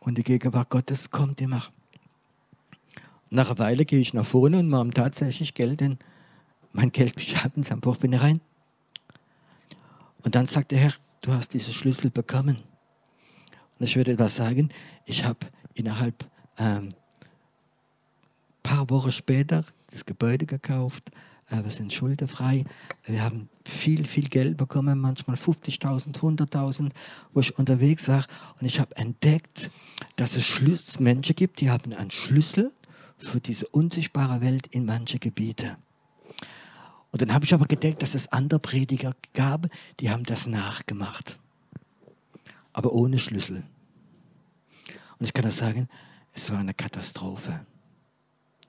[0.00, 1.62] und die Gegenwart Gottes kommt immer.
[3.30, 5.98] Nach einer Weile gehe ich nach vorne und mache tatsächlich Geld in
[6.72, 7.14] mein Geld
[7.56, 8.40] in sein Buchbinde rein.
[10.22, 12.58] Und dann sagt der Herr, du hast diese Schlüssel bekommen.
[13.78, 14.70] Und ich würde etwas sagen,
[15.06, 16.88] ich habe innerhalb ein ähm,
[18.62, 21.10] paar Wochen später das Gebäude gekauft,
[21.50, 22.64] äh, wir sind schuldenfrei,
[23.04, 26.90] wir haben viel, viel Geld bekommen, manchmal 50.000, 100.000,
[27.32, 28.24] wo ich unterwegs war.
[28.60, 29.70] Und ich habe entdeckt,
[30.16, 32.72] dass es Schlüs Menschen gibt, die haben einen Schlüssel
[33.18, 35.76] für diese unsichtbare Welt in manche Gebiete.
[37.12, 39.66] Und dann habe ich aber gedeckt, dass es andere Prediger gab,
[39.98, 41.38] die haben das nachgemacht.
[42.72, 43.64] Aber ohne Schlüssel.
[45.18, 45.88] Und ich kann das sagen,
[46.32, 47.66] es war eine Katastrophe.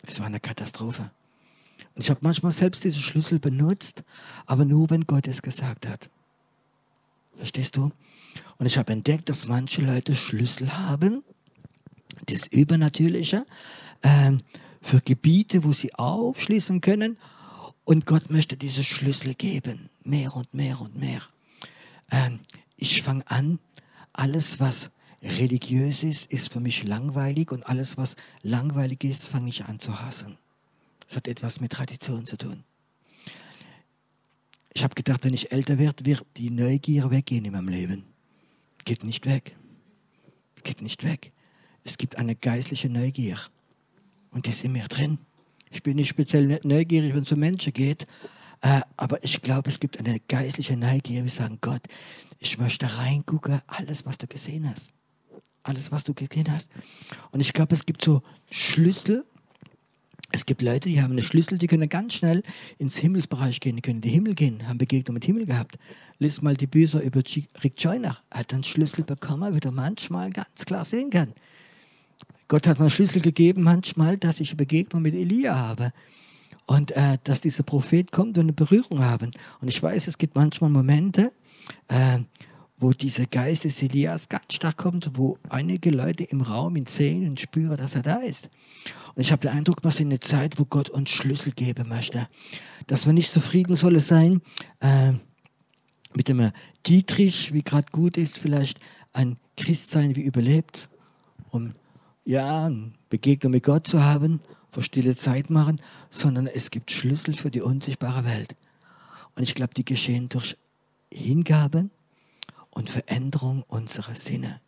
[0.04, 1.12] Es war eine Katastrophe.
[1.96, 4.04] Und ich habe manchmal selbst diese Schlüssel benutzt,
[4.46, 6.10] aber nur, wenn Gott es gesagt hat.
[7.36, 7.92] Verstehst du?
[8.58, 11.24] Und ich habe entdeckt, dass manche Leute Schlüssel haben,
[12.28, 13.46] das Übernatürliche,
[14.02, 14.34] äh,
[14.82, 17.18] für Gebiete, wo sie aufschließen können.
[17.84, 21.22] Und Gott möchte diese Schlüssel geben, mehr und mehr und mehr.
[22.10, 22.32] Äh,
[22.76, 23.60] ich fange an,
[24.14, 29.66] alles, was religiös ist, ist für mich langweilig und alles, was langweilig ist, fange ich
[29.66, 30.38] an zu hassen.
[31.08, 32.64] Das hat etwas mit Tradition zu tun.
[34.74, 38.06] Ich habe gedacht, wenn ich älter werde, wird die Neugier weggehen in meinem Leben.
[38.86, 39.56] Geht nicht weg.
[40.64, 41.34] Geht nicht weg.
[41.84, 43.38] Es gibt eine geistliche Neugier.
[44.32, 45.18] Und die ist in mir drin.
[45.70, 48.08] Ich bin nicht speziell neugierig, wenn es um Menschen geht,
[48.62, 51.24] äh, aber ich glaube, es gibt eine geistliche Neugier.
[51.24, 51.82] Wir sagen, Gott,
[52.40, 54.94] ich möchte reingucken, alles, was du gesehen hast
[55.64, 56.70] alles, was du gesehen hast.
[57.32, 59.26] Und ich glaube, es gibt so Schlüssel.
[60.32, 62.42] Es gibt Leute, die haben einen Schlüssel, die können ganz schnell
[62.78, 65.78] ins Himmelsbereich gehen, die können in den Himmel gehen, haben Begegnung mit Himmel gehabt.
[66.20, 67.22] Lies mal die Bücher über
[67.64, 68.18] Rick Joyner.
[68.30, 71.34] Er hat einen Schlüssel bekommen, wie du manchmal ganz klar sehen kann.
[72.48, 75.92] Gott hat mir einen Schlüssel gegeben, manchmal, dass ich eine Begegnung mit Elia habe.
[76.66, 79.32] Und äh, dass dieser Prophet kommt und eine Berührung haben.
[79.60, 81.32] Und ich weiß, es gibt manchmal Momente,
[81.88, 82.20] äh,
[82.82, 87.28] wo dieser Geist des Elias ganz stark kommt, wo einige Leute im Raum ihn sehen
[87.30, 88.50] und spüren, dass er da ist.
[89.16, 92.28] Und ich habe den Eindruck, dass in eine Zeit, wo Gott uns Schlüssel geben möchte,
[92.88, 94.42] dass wir nicht zufrieden sollen sein
[94.80, 95.14] äh,
[96.16, 96.52] mit dem
[96.86, 98.80] Dietrich, wie gerade gut ist, vielleicht
[99.14, 100.90] ein Christsein wie überlebt,
[101.52, 101.74] um
[102.26, 104.40] ja, eine Begegnung mit Gott zu haben,
[104.72, 108.56] für stille Zeit machen, sondern es gibt Schlüssel für die unsichtbare Welt.
[109.36, 110.58] Und ich glaube, die geschehen durch
[111.12, 111.92] Hingaben,
[112.72, 114.62] und Veränderung unserer Sinne.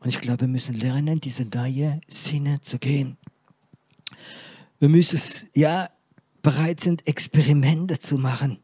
[0.00, 3.16] Und ich glaube, wir müssen lernen, diese neue Sinne zu gehen.
[4.78, 5.88] Wir müssen ja
[6.42, 8.58] bereit sind, Experimente zu machen.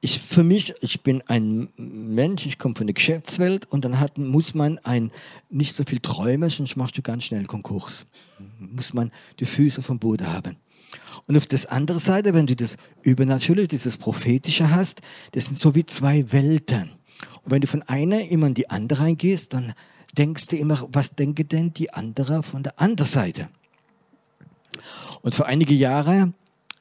[0.00, 4.16] Ich, für mich, ich bin ein Mensch, ich komme von der Geschäftswelt und dann hat,
[4.16, 5.10] muss man ein,
[5.50, 8.06] nicht so viel träumen, sonst machst du ganz schnell Konkurs.
[8.60, 10.56] Muss man die Füße vom Boden haben.
[11.26, 15.00] Und auf der anderen Seite, wenn du das Übernatürliche, dieses Prophetische hast,
[15.32, 16.90] das sind so wie zwei Welten.
[17.42, 19.74] Und wenn du von einer immer in die andere reingehst, dann
[20.16, 23.48] denkst du immer, was denke denn die andere von der anderen Seite?
[25.22, 26.32] Und vor einige Jahre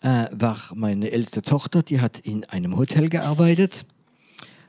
[0.02, 3.86] äh, war meine älteste Tochter, die hat in einem Hotel gearbeitet,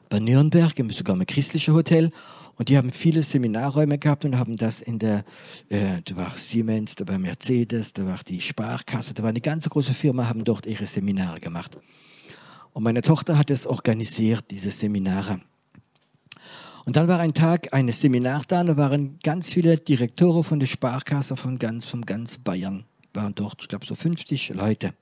[0.09, 2.11] bei Nürnberg, sogar ein christliches Hotel.
[2.59, 5.25] Und die haben viele Seminarräume gehabt und haben das in der,
[5.69, 9.69] äh, da war Siemens, da war Mercedes, da war die Sparkasse, da war eine ganz
[9.69, 11.79] große Firma, haben dort ihre Seminare gemacht.
[12.73, 15.41] Und meine Tochter hat es organisiert, diese Seminare.
[16.85, 20.67] Und dann war ein Tag eines Seminar da, da waren ganz viele Direktoren von der
[20.67, 24.95] Sparkasse von ganz, von ganz Bayern, waren dort, ich glaube so 50 Leute.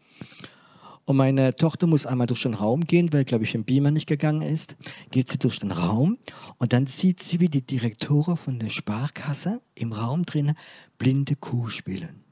[1.06, 4.08] Und meine Tochter muss einmal durch den Raum gehen, weil, glaube ich, ein Beamer nicht
[4.08, 4.74] gegangen ist.
[5.12, 6.18] Geht sie durch den Raum
[6.58, 10.56] und dann sieht sie, wie die Direktoren von der Sparkasse im Raum drinnen
[10.98, 12.24] blinde Kuh spielen.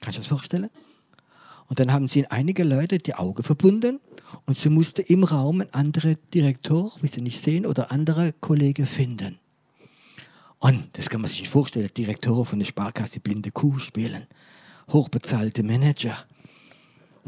[0.00, 0.68] Kannst du das vorstellen?
[1.68, 4.00] Und dann haben sie einige Leute die Augen verbunden
[4.44, 8.86] und sie musste im Raum einen anderen Direktor, wie sie nicht sehen, oder andere Kollegen
[8.86, 9.38] finden.
[10.58, 14.26] Und das kann man sich nicht vorstellen, Direktoren von der Sparkasse, die blinde Kuh spielen.
[14.88, 16.26] Hochbezahlte Manager.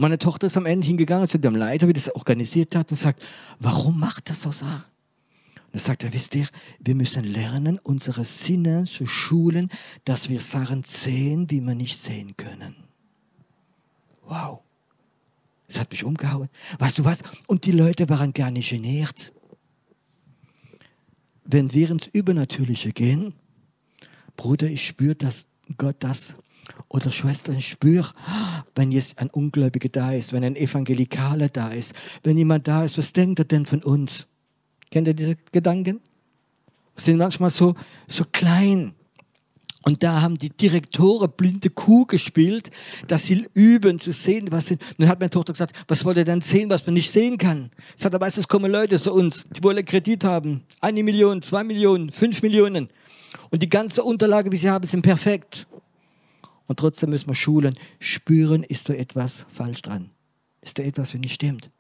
[0.01, 3.21] Meine Tochter ist am Ende hingegangen zu dem Leiter, wie das organisiert hat, und sagt,
[3.59, 4.51] warum macht das so?
[4.51, 4.85] Und
[5.73, 6.47] er sagt er, wisst ihr,
[6.79, 9.69] wir müssen lernen, unsere Sinne zu schulen,
[10.05, 12.77] dass wir Sachen sehen, wie wir nicht sehen können.
[14.25, 14.61] Wow.
[15.67, 16.49] Das hat mich umgehauen.
[16.79, 17.19] Weißt du was?
[17.49, 19.33] Und die Leute waren gar nicht geniert.
[21.45, 23.35] Wenn wir ins Übernatürliche gehen,
[24.37, 26.37] Bruder, ich spüre, dass Gott das
[26.89, 28.13] oder Schwester, ich spüre,
[28.75, 32.97] wenn jetzt ein Ungläubiger da ist, wenn ein Evangelikaler da ist, wenn jemand da ist,
[32.97, 34.27] was denkt er denn von uns?
[34.91, 36.01] Kennt ihr diese Gedanken?
[36.97, 37.75] Sind manchmal so,
[38.07, 38.95] so klein.
[39.83, 42.71] Und da haben die Direktoren blinde Kuh gespielt,
[43.07, 44.75] dass sie üben zu sehen, was sie.
[44.75, 47.39] Und dann hat meine Tochter gesagt, was wollt ihr denn sehen, was man nicht sehen
[47.39, 47.71] kann?
[47.97, 50.65] Ich sagte, aber es kommen Leute zu uns, die wollen Kredit haben.
[50.81, 52.89] Eine Million, zwei Millionen, fünf Millionen.
[53.51, 55.68] Und die ganze Unterlage, wie sie haben, sind perfekt.
[56.69, 57.77] Und trotzdem müssen wir schulen.
[57.99, 60.11] Spüren, ist da etwas falsch dran?
[60.61, 61.71] Ist da etwas, wenn nicht stimmt?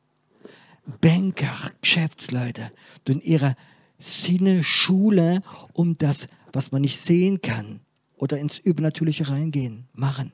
[1.01, 2.73] Banker, Geschäftsleute,
[3.05, 3.55] tun ihre
[3.99, 5.43] Sinne Schule,
[5.75, 7.81] um das, was man nicht sehen kann,
[8.17, 10.33] oder ins Übernatürliche reingehen, machen.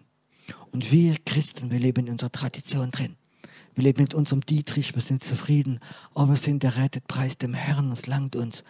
[0.71, 3.17] Und wir Christen, wir leben in unserer Tradition drin.
[3.75, 5.81] Wir leben mit unserem Dietrich, wir sind zufrieden,
[6.15, 8.63] aber wir sind der rettet Preis dem Herrn, es langt uns.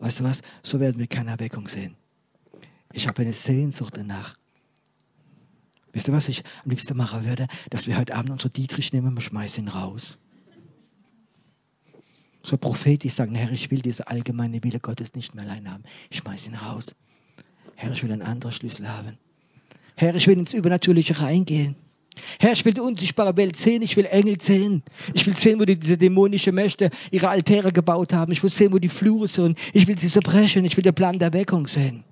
[0.00, 0.42] Weißt du was?
[0.62, 1.96] So werden wir keine Erweckung sehen.
[2.92, 4.34] Ich habe eine Sehnsucht danach.
[5.92, 7.46] Wisst ihr, was ich am liebsten machen würde?
[7.70, 10.18] Dass wir heute Abend unser Dietrich nehmen, wir schmeißen ihn raus.
[12.42, 15.84] So prophetisch sagen, Herr, ich will diese allgemeine Wille Gottes nicht mehr allein haben.
[16.08, 16.94] Ich schmeiße ihn raus.
[17.74, 19.18] Herr, ich will einen anderen Schlüssel haben.
[19.96, 21.76] Herr, ich will ins Übernatürliche reingehen.
[22.38, 24.82] Herr, ich will die unsichtbare Welt sehen, ich will Engel sehen.
[25.14, 28.32] Ich will sehen, wo die, diese dämonischen Mächte ihre Altäre gebaut haben.
[28.32, 29.58] Ich will sehen, wo die Flure sind.
[29.72, 30.64] Ich will sie zerbrechen.
[30.64, 32.04] Ich will den Plan der Erweckung sehen.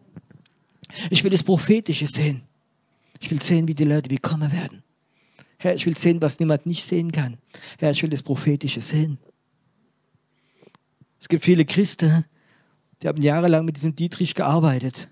[1.11, 2.43] Ich will das Prophetische sehen.
[3.21, 4.83] Ich will sehen, wie die Leute bekommen werden.
[5.59, 7.37] Herr, ich will sehen, was niemand nicht sehen kann.
[7.79, 9.19] Herr, ich will das Prophetische sehen.
[11.21, 12.25] Es gibt viele Christen,
[13.03, 15.09] die haben jahrelang mit diesem Dietrich gearbeitet.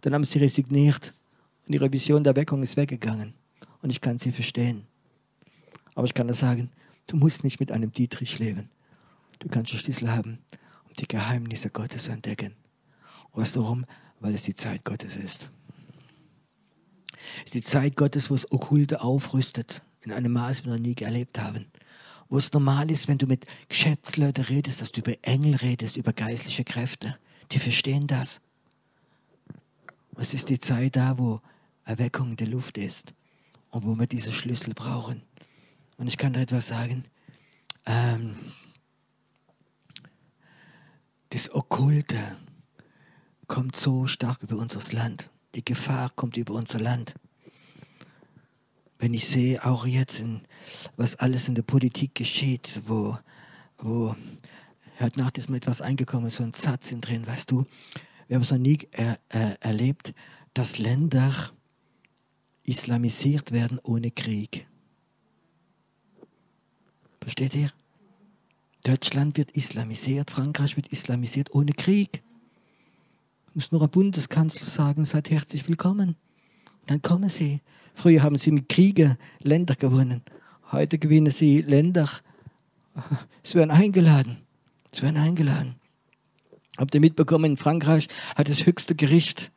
[0.00, 1.12] Dann haben sie resigniert
[1.66, 3.34] und ihre Vision der Weckung ist weggegangen.
[3.80, 4.84] Und ich kann sie verstehen.
[5.94, 6.70] Aber ich kann nur sagen,
[7.06, 8.70] du musst nicht mit einem Dietrich leben.
[9.40, 10.38] Du kannst den Schlüssel haben,
[10.88, 12.54] um die Geheimnisse Gottes zu entdecken.
[13.30, 13.84] Und weißt du warum?
[14.20, 15.50] Weil es die Zeit Gottes ist.
[17.44, 20.96] Ist die Zeit Gottes, wo es Okkulte aufrüstet, in einem Maß, wie wir noch nie
[21.00, 21.66] erlebt haben.
[22.28, 26.12] Wo es normal ist, wenn du mit Geschäftsleuten redest, dass du über Engel redest, über
[26.12, 27.18] geistliche Kräfte.
[27.50, 28.40] Die verstehen das.
[30.16, 31.40] Es ist die Zeit da, wo
[31.84, 33.12] Erweckung in der Luft ist
[33.70, 35.22] und wo wir diese Schlüssel brauchen.
[35.96, 37.04] Und ich kann da etwas sagen.
[37.86, 38.36] Ähm,
[41.30, 42.36] das Okkulte
[43.46, 45.30] kommt so stark über unser Land.
[45.54, 47.14] Die Gefahr kommt über unser Land.
[48.98, 50.42] Wenn ich sehe, auch jetzt, in,
[50.96, 53.18] was alles in der Politik geschieht, wo,
[53.78, 54.14] wo
[55.00, 57.66] heute Nacht ist mir etwas eingekommen, so ein Satz drin, weißt du,
[58.28, 60.14] wir haben es noch nie er, er, erlebt,
[60.54, 61.34] dass Länder
[62.62, 64.66] islamisiert werden ohne Krieg.
[67.20, 67.70] Versteht ihr?
[68.84, 72.22] Deutschland wird islamisiert, Frankreich wird islamisiert ohne Krieg.
[73.54, 76.16] Muss nur ein Bundeskanzler sagen, seid herzlich willkommen.
[76.86, 77.60] Dann kommen sie.
[77.92, 80.22] Früher haben sie mit Kriegen Länder gewonnen.
[80.70, 82.08] Heute gewinnen sie Länder.
[83.42, 84.38] Sie werden eingeladen.
[84.90, 85.74] Sie werden eingeladen.
[86.78, 89.52] Habt ihr mitbekommen, in Frankreich hat das höchste Gericht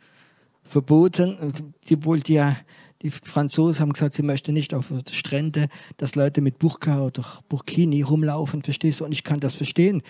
[0.64, 1.54] verboten,
[1.88, 2.58] die wollte ja,
[3.02, 8.02] die Franzosen haben gesagt, sie möchten nicht auf Strände, dass Leute mit Burka oder Burkini
[8.02, 9.06] rumlaufen, verstehst du?
[9.06, 10.02] Und ich kann das verstehen.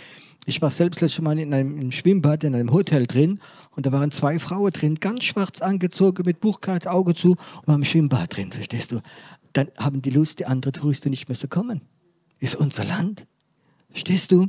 [0.48, 3.40] Ich war selbst letztes Mal in einem, im Schwimmbad, in einem Hotel drin
[3.72, 7.82] und da waren zwei Frauen drin, ganz schwarz angezogen, mit Burka, Auge zu und waren
[7.82, 9.02] im Schwimmbad drin, verstehst du?
[9.54, 11.82] Dann haben die Lust, die anderen Touristen nicht mehr zu kommen.
[12.40, 13.26] Ist unser Land.
[13.94, 14.48] Stehst du?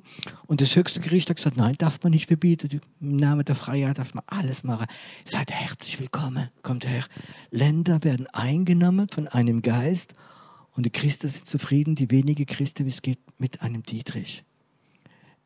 [0.49, 2.81] Und das höchste Gericht hat gesagt, nein, darf man nicht verbieten.
[3.01, 4.87] Im Namen der Freiheit darf man alles machen.
[5.25, 7.05] Seid herzlich willkommen, kommt her.
[7.53, 10.15] Länder werden eingenommen von einem Geist
[10.73, 14.45] und die Christen sind zufrieden, die wenige Christen, wie es geht, mit einem Dietrich.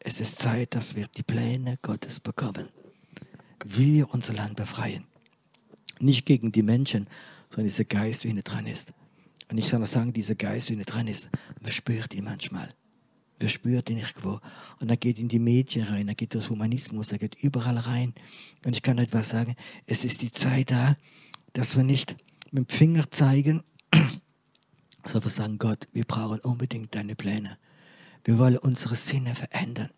[0.02, 2.68] Es ist Zeit, dass wir die Pläne Gottes bekommen.
[3.64, 5.04] Wir unser Land befreien.
[6.00, 7.06] Nicht gegen die Menschen,
[7.50, 8.94] sondern dieser Geist, wie er dran ist.
[9.50, 11.28] Und ich soll noch sagen, dieser Geist, wie er dran ist,
[11.60, 12.70] man spürt ihn manchmal.
[13.38, 14.40] Wer spürt ihn irgendwo?
[14.80, 18.14] Und er geht in die Medien rein, er geht durch Humanismus, er geht überall rein.
[18.64, 19.54] Und ich kann etwas sagen,
[19.86, 20.96] es ist die Zeit da,
[21.52, 22.16] dass wir nicht
[22.50, 23.62] mit dem Finger zeigen,
[25.04, 27.58] sondern wir sagen, Gott, wir brauchen unbedingt deine Pläne.
[28.24, 29.90] Wir wollen unsere Sinne verändern.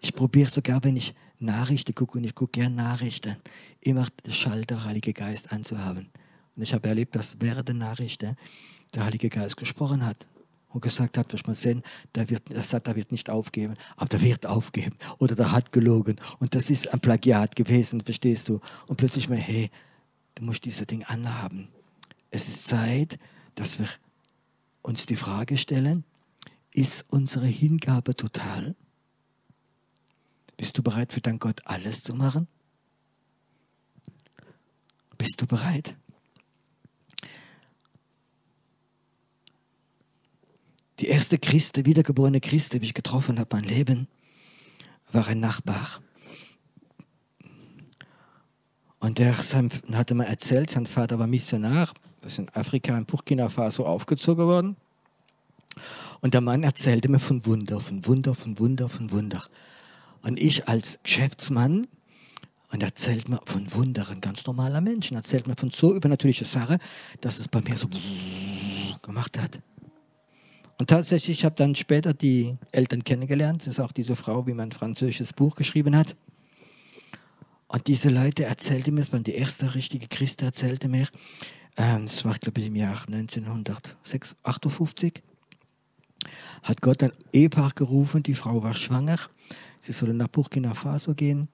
[0.00, 3.36] Ich probiere sogar, wenn ich Nachrichten gucke, und ich gucke gerne Nachrichten,
[3.80, 6.10] immer den Schalter Heilige Geist anzuhaben.
[6.56, 8.36] Und ich habe erlebt, dass während der Nachrichten
[8.94, 10.26] der Heilige Geist gesprochen hat
[10.68, 11.82] und gesagt hat, wirst mal sehen,
[12.14, 16.16] der wird, er sagt, wird nicht aufgeben, aber der wird aufgeben oder der hat gelogen
[16.38, 18.60] und das ist ein Plagiat gewesen, verstehst du?
[18.88, 19.70] Und plötzlich mal, hey,
[20.34, 21.68] du musst dieses Ding anhaben.
[22.30, 23.18] Es ist Zeit,
[23.54, 23.88] dass wir
[24.82, 26.04] uns die Frage stellen,
[26.74, 28.74] ist unsere Hingabe total?
[30.56, 32.48] Bist du bereit für dein Gott alles zu machen?
[35.16, 35.96] Bist du bereit?
[41.00, 44.08] Die erste Christe, wiedergeborene Christe, die ich getroffen habe, mein Leben,
[45.12, 46.00] war ein Nachbar.
[48.98, 53.48] Und der hatte mir erzählt, sein Vater war Missionar, das ist in Afrika, in Burkina
[53.48, 54.76] Faso aufgezogen worden.
[56.20, 59.42] Und der Mann erzählte mir von Wunder, von Wunder, von Wunder, von Wunder.
[60.22, 61.86] Und ich als Geschäftsmann
[62.70, 66.78] und erzählt mir von Wundern, ganz normaler Menschen, erzählt mir von so übernatürlicher Sache,
[67.20, 67.88] dass es bei mir so
[69.02, 69.60] gemacht hat.
[70.78, 73.62] Und tatsächlich, ich habe dann später die Eltern kennengelernt.
[73.62, 76.16] Das ist auch diese Frau, wie man ein französisches Buch geschrieben hat.
[77.68, 81.06] Und diese Leute erzählten mir, das war die erste richtige Christ, erzählte mir,
[81.76, 85.22] ähm, das war glaube ich im Jahr 1958,
[86.62, 89.18] hat Gott ein Ehepaar gerufen, die Frau war schwanger,
[89.80, 91.48] sie sollen nach Burkina Faso gehen,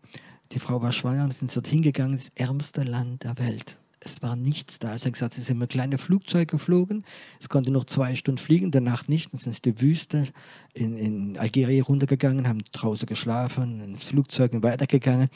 [0.53, 3.79] die Frau war schwanger und sind dort hingegangen, das ärmste Land der Welt.
[4.03, 4.95] Es war nichts da.
[4.95, 7.05] Es hat gesagt, sie sind mit kleinen Flugzeug geflogen.
[7.39, 9.33] Es konnte noch zwei Stunden fliegen, danach nicht.
[9.33, 10.27] Dann sind sie die Wüste
[10.73, 15.29] in, in Algerien runtergegangen, haben draußen geschlafen, ins Flugzeug und weitergegangen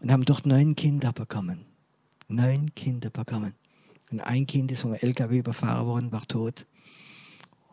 [0.00, 1.64] und haben dort neun Kinder bekommen.
[2.28, 3.54] Neun Kinder bekommen.
[4.12, 6.64] Und ein Kind ist vom LKW überfahren worden, war tot.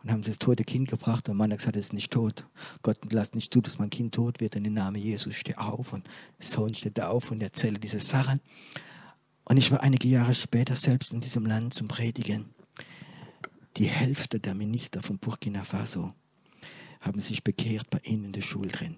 [0.04, 1.30] Und haben sie das tote Kind gebracht.
[1.30, 2.46] Und Mann hat gesagt, es ist nicht tot.
[2.82, 4.54] Gott lass nicht zu, dass mein Kind tot wird.
[4.54, 5.94] In dem Namen Jesus steh auf.
[5.94, 6.06] Und
[6.38, 8.40] Sohn steht auf und erzähle diese Sachen.
[9.44, 12.50] Und ich war einige Jahre später selbst in diesem Land zum Predigen.
[13.78, 16.12] Die Hälfte der Minister von Burkina Faso
[17.00, 18.96] haben sich bekehrt bei ihnen in der Schule drin.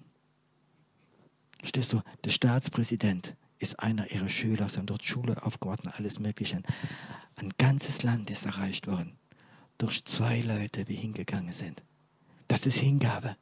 [1.59, 6.61] Verstehst du, der Staatspräsident ist einer ihrer Schüler, sie haben dort Schule und alles Mögliche.
[7.37, 9.17] Ein ganzes Land ist erreicht worden
[9.77, 11.83] durch zwei Leute, die hingegangen sind.
[12.47, 13.35] Das ist Hingabe.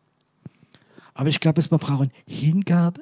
[1.13, 3.01] Aber ich glaube, wir brauchen Hingabe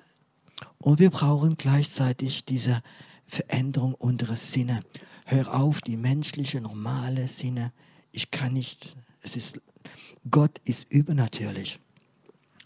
[0.77, 2.81] und wir brauchen gleichzeitig diese
[3.25, 4.83] Veränderung unserer Sinne.
[5.25, 7.73] Hör auf, die menschliche, normale Sinne.
[8.11, 9.61] Ich kann nicht, es ist,
[10.29, 11.79] Gott ist übernatürlich.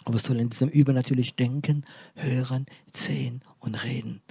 [0.03, 4.21] Aber wir sollen in diesem übernatürlich denken, hören, sehen und reden.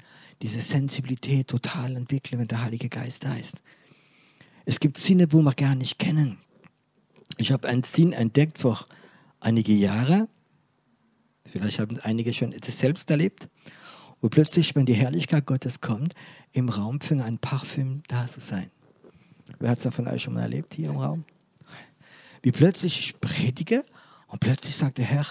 [0.42, 3.62] Diese Sensibilität total entwickeln, wenn der Heilige Geist da ist.
[4.68, 6.38] Es gibt Sinne, wo wir gar nicht kennen.
[7.36, 8.84] Ich habe einen Sinn entdeckt vor
[9.38, 10.26] einigen Jahren.
[11.44, 13.48] Vielleicht haben einige schon das selbst erlebt.
[14.20, 16.14] Wo plötzlich, wenn die Herrlichkeit Gottes kommt,
[16.50, 18.70] im Raum fängt ein Parfüm da zu sein.
[19.60, 21.24] Wer hat es von euch schon mal erlebt hier im Raum?
[22.42, 23.84] Wie plötzlich ich predige
[24.26, 25.26] und plötzlich sagt der Herr,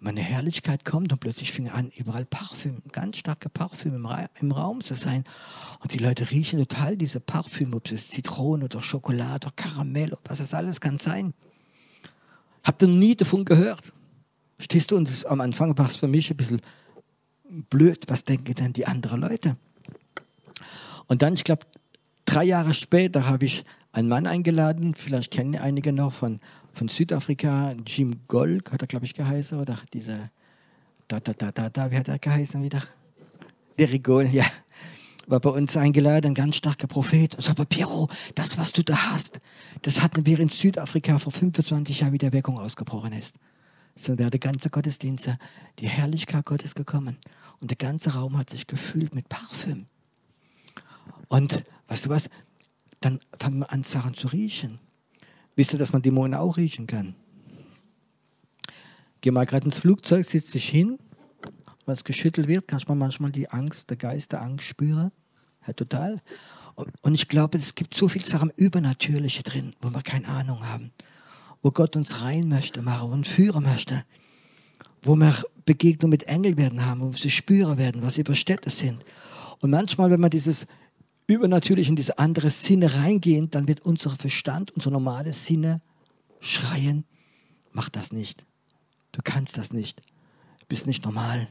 [0.00, 4.50] meine Herrlichkeit kommt und plötzlich fing an, überall Parfüm, ganz starke Parfüm im, Ra im,
[4.50, 5.24] Raum zu sein.
[5.80, 10.20] Und die Leute riechen total diese Parfüm, ob es Zitrone oder Schokolade oder Karamell oder
[10.24, 11.34] was das alles kann sein.
[12.64, 13.92] Habt ihr nie davon gehört?
[14.58, 14.96] Stehst du?
[14.96, 16.62] Und das, am Anfang war es für mich ein bisschen
[17.44, 18.04] blöd.
[18.08, 19.56] Was denken denn die anderen Leute?
[21.08, 21.66] Und dann, ich glaube,
[22.24, 26.40] drei Jahre später habe ich einen Mann eingeladen, vielleicht kennen einige noch von
[26.72, 30.30] von Südafrika, Jim Golk hat er, glaube ich, geheißen, oder dieser,
[31.08, 32.82] da, da, da, da, da, wie hat er geheißen wieder?
[33.78, 34.44] Derek Gol, ja.
[35.26, 37.34] War bei uns eingeladen, ein ganz starker Prophet.
[37.34, 39.40] Und sagte, Piero, das, was du da hast,
[39.82, 43.36] das hatten wir in Südafrika vor 25 Jahren, wie der Wirkung ausgebrochen ist.
[43.94, 45.30] So wäre der ganze Gottesdienst,
[45.78, 47.18] die Herrlichkeit Gottes gekommen.
[47.60, 49.86] Und der ganze Raum hat sich gefüllt mit Parfüm.
[51.28, 52.28] Und weißt du was?
[53.00, 54.78] Dann fangen wir an, Sachen zu riechen.
[55.56, 57.14] Wisst ihr, dass man Dämonen auch riechen kann?
[59.20, 60.98] Geh mal gerade ins Flugzeug, sitz dich hin,
[61.86, 65.10] wenn es geschüttelt wird, kannst du manchmal die Angst, der Geist der Angst spüren.
[65.66, 66.20] Ja, total.
[67.02, 70.92] Und ich glaube, es gibt so viele Sachen Übernatürliche drin, wo wir keine Ahnung haben.
[71.62, 74.04] Wo Gott uns rein möchte machen und führen möchte.
[75.02, 75.34] Wo wir
[75.66, 79.04] Begegnung mit Engeln werden haben, wo wir sie spüren werden, was ihre Städte sind.
[79.60, 80.66] Und manchmal, wenn man dieses
[81.34, 85.80] übernatürlich in diese andere Sinne reingehen, dann wird unser Verstand, unser normale Sinne
[86.40, 87.04] schreien,
[87.72, 88.44] mach das nicht.
[89.12, 90.00] Du kannst das nicht.
[90.60, 91.48] Du bist nicht normal.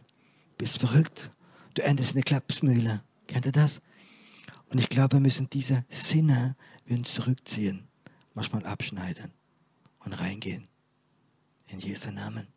[0.52, 1.32] Du bist verrückt.
[1.74, 3.04] Du endest in eine Klapsmühle.
[3.28, 3.82] Kennt ihr das?
[4.70, 6.56] Und ich glaube, wir müssen diese Sinne
[6.86, 7.88] wir zurückziehen,
[8.34, 9.32] manchmal abschneiden
[10.00, 10.68] und reingehen.
[11.68, 12.48] In Jesu Namen.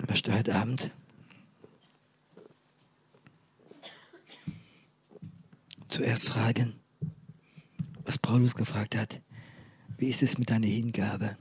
[0.00, 0.90] Ich möchte heute Abend
[5.88, 6.74] zuerst fragen,
[8.04, 9.20] was Paulus gefragt hat.
[9.96, 11.36] Wie ist es mit deiner Hingabe?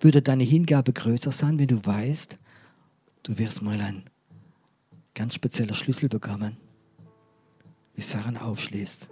[0.00, 2.38] Würde deine Hingabe größer sein, wenn du weißt,
[3.22, 4.04] du wirst mal ein
[5.14, 6.56] ganz spezieller Schlüssel bekommen,
[7.94, 9.08] wie Sachen aufschließt?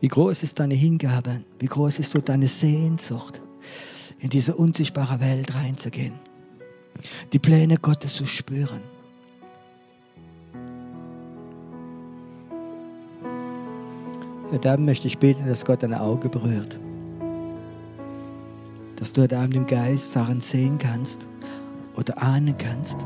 [0.00, 1.44] Wie groß ist deine Hingabe?
[1.60, 3.40] Wie groß ist so deine Sehnsucht,
[4.18, 6.18] in diese unsichtbare Welt reinzugehen?
[7.32, 8.80] Die Pläne Gottes zu spüren.
[14.50, 16.78] Heute Abend möchte ich beten, dass Gott dein Auge berührt.
[19.02, 21.26] dass du heute Abend im Geist Sachen sehen kannst
[21.96, 22.98] oder ahnen kannst.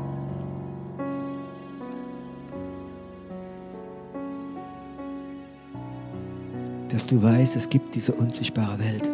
[6.89, 9.09] Dass du weißt, es gibt diese unsichtbare Welt.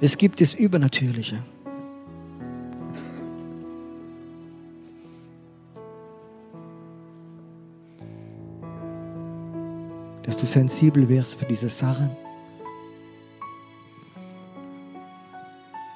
[0.00, 1.36] Es gibt das Übernatürliche.
[10.24, 12.10] Dass du sensibel wirst für diese Sachen.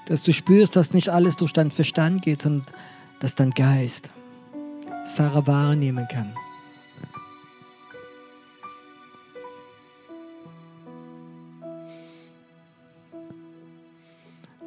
[0.07, 2.67] Dass du spürst, dass nicht alles durch deinen Verstand geht, sondern
[3.21, 4.09] dass dein Geist
[5.05, 6.35] Sache wahrnehmen kann.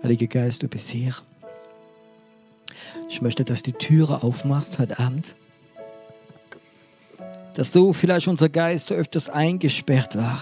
[0.03, 1.15] Heiliger Geist, du bist hier.
[3.07, 5.35] Ich möchte, dass du die Türe aufmachst heute Abend.
[7.53, 10.41] Dass so vielleicht unser Geist so öfters eingesperrt war.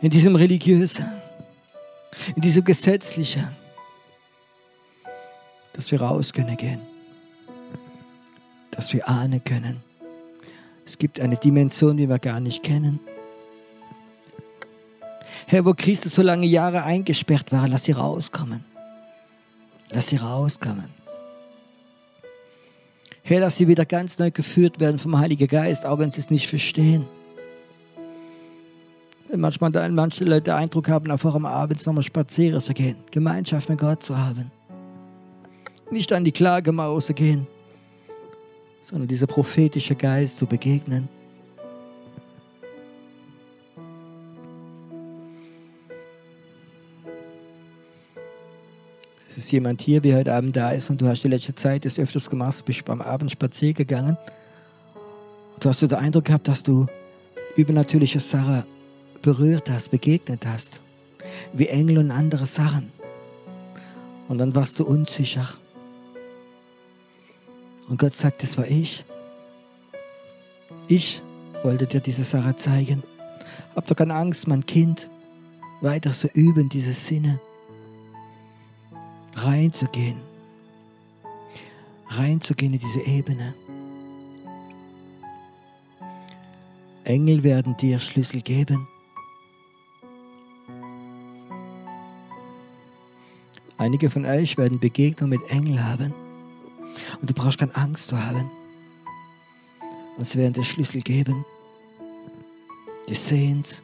[0.00, 1.06] In diesem religiösen,
[2.34, 3.48] in diesem gesetzlichen.
[5.72, 6.80] Dass wir raus können gehen.
[8.70, 9.82] Dass wir ahnen können.
[10.84, 13.00] Es gibt eine Dimension, die wir gar nicht kennen.
[15.46, 18.64] Herr, wo Christus so lange Jahre eingesperrt war, lass sie rauskommen.
[19.90, 20.90] Lass sie rauskommen.
[23.28, 26.30] Herr, dass sie wieder ganz neu geführt werden vom Heiligen Geist, auch wenn sie es
[26.30, 27.06] nicht verstehen.
[29.28, 33.68] Wenn manchmal manche Leute den Eindruck haben, einfach am Abend nochmal spazieren zu gehen, Gemeinschaft
[33.68, 34.52] mit Gott zu haben.
[35.90, 37.48] Nicht an die Klagemauer zu gehen,
[38.80, 41.08] sondern dieser prophetische Geist zu begegnen.
[49.36, 51.98] Ist jemand hier, wie heute Abend da ist und du hast die letzte Zeit das
[51.98, 54.16] öfters gemacht, bist beim Abend spazieren gegangen.
[55.54, 56.86] Und du hast den Eindruck gehabt, dass du
[57.54, 58.64] übernatürliche Sachen
[59.20, 60.80] berührt hast, begegnet hast.
[61.52, 62.90] Wie Engel und andere Sachen.
[64.28, 65.46] Und dann warst du unsicher.
[67.88, 69.04] Und Gott sagt, das war ich.
[70.88, 71.20] Ich
[71.62, 73.02] wollte dir diese Sache zeigen.
[73.74, 75.10] Hab doch keine Angst, mein Kind,
[75.82, 77.38] weiter zu üben, diese Sinne
[79.46, 80.20] reinzugehen,
[82.08, 83.54] reinzugehen in diese Ebene.
[87.04, 88.88] Engel werden dir Schlüssel geben.
[93.78, 96.12] Einige von euch werden Begegnung mit Engeln haben.
[97.20, 98.50] Und du brauchst keine Angst zu haben.
[100.16, 101.44] Und sie werden dir Schlüssel geben.
[103.08, 103.82] Die Sehens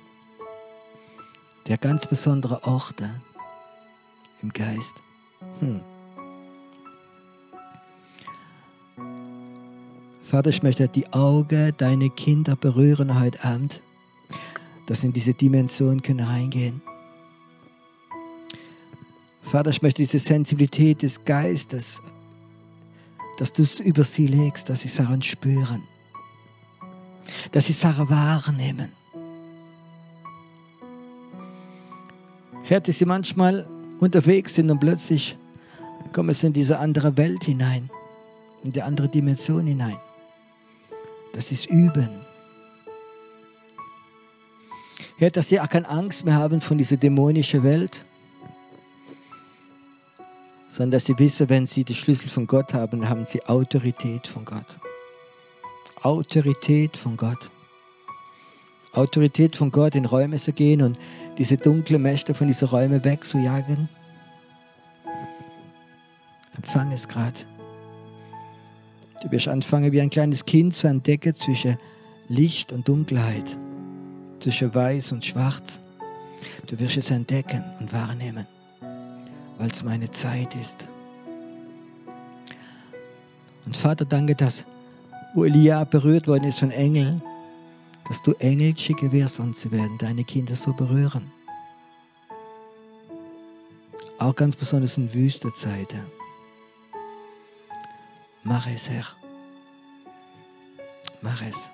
[1.68, 3.08] der ganz besondere Orte
[4.42, 4.94] im Geist.
[5.62, 5.80] Hm.
[10.24, 13.80] Vater, ich möchte die Augen deiner Kinder berühren heute Abend,
[14.86, 16.82] dass sie in diese Dimension können reingehen.
[19.44, 22.02] Vater, ich möchte diese Sensibilität des Geistes,
[23.38, 25.82] dass du es über sie legst, dass sie Sachen spüren,
[27.52, 28.88] dass sie Sachen wahrnehmen.
[32.64, 33.68] Herr, dass sie manchmal
[34.00, 35.36] unterwegs sind und plötzlich
[36.12, 37.90] kommen sie in diese andere Welt hinein,
[38.64, 39.98] in die andere Dimension hinein.
[41.32, 42.10] Das ist Üben.
[45.16, 48.04] Herr, dass sie auch keine Angst mehr haben von dieser dämonischen Welt,
[50.68, 54.44] sondern dass sie wissen, wenn sie die Schlüssel von Gott haben, haben sie Autorität von
[54.44, 54.78] Gott.
[56.02, 57.50] Autorität von Gott.
[58.92, 60.98] Autorität von Gott in Räume zu gehen und
[61.38, 63.88] diese dunklen Mächte von diesen Räumen wegzujagen.
[66.62, 67.34] Empfang es gerade.
[69.22, 71.76] Du wirst anfangen, wie ein kleines Kind zu entdecken zwischen
[72.28, 73.56] Licht und Dunkelheit,
[74.38, 75.80] zwischen Weiß und Schwarz.
[76.66, 78.46] Du wirst es entdecken und wahrnehmen,
[79.58, 80.86] weil es meine Zeit ist.
[83.66, 84.64] Und Vater, danke, dass,
[85.34, 87.20] wo Elia berührt worden ist von Engeln,
[88.08, 91.30] dass du Engel schicke wirst und sie werden deine Kinder so berühren.
[94.18, 96.21] Auch ganz besonders in Wüstezeiten.
[98.44, 99.06] Mach es, Herr.
[101.20, 101.70] Mach es.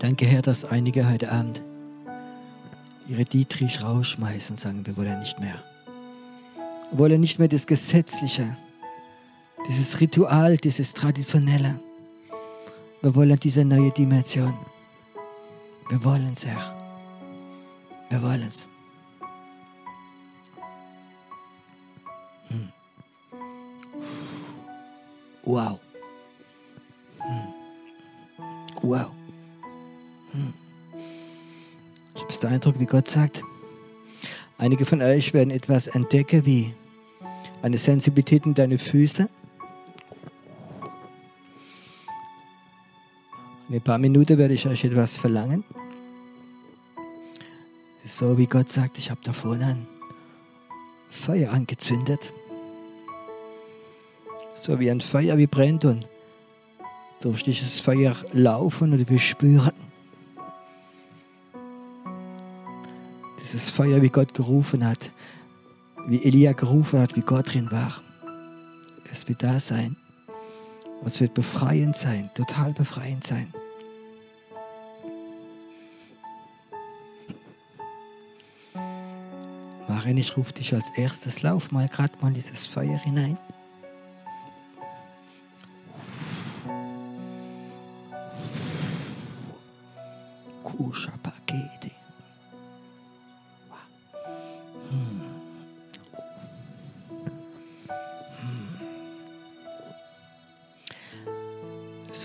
[0.00, 1.62] Danke, Herr, dass einige heute Abend
[3.08, 5.62] ihre Dietrich rausschmeißen und sagen, wir wollen nicht mehr.
[6.90, 8.56] Wir wollen nicht mehr das Gesetzliche,
[9.68, 11.80] dieses Ritual, dieses Traditionelle.
[13.00, 14.54] Wir wollen diese neue Dimension.
[15.88, 16.74] Wir wollen es, Herr.
[18.10, 18.66] Wir wollen es.
[25.44, 25.78] Wow.
[27.18, 27.54] Hm.
[28.82, 29.10] Wow.
[30.32, 30.54] Hm.
[32.14, 33.42] Ich habe den Eindruck, wie Gott sagt,
[34.56, 36.74] Einige von euch werden etwas entdecken wie
[37.62, 39.28] eine Sensibilität in deine Füße.
[43.68, 45.64] In ein paar Minuten werde ich euch etwas verlangen.
[48.04, 49.86] So wie Gott sagt, ich habe da vorne ein
[51.10, 52.32] Feuer angezündet.
[54.64, 56.06] So wie ein Feuer wie brennt und
[57.20, 59.74] durch dieses Feuer laufen und wir spüren.
[63.42, 65.10] Dieses Feuer, wie Gott gerufen hat,
[66.06, 68.00] wie Elia gerufen hat, wie Gott drin war.
[69.12, 69.96] Es wird da sein.
[71.02, 73.52] Und es wird befreiend sein, total befreiend sein.
[79.86, 83.36] Maren, ich rufe dich als erstes, lauf mal gerade mal dieses Feuer hinein.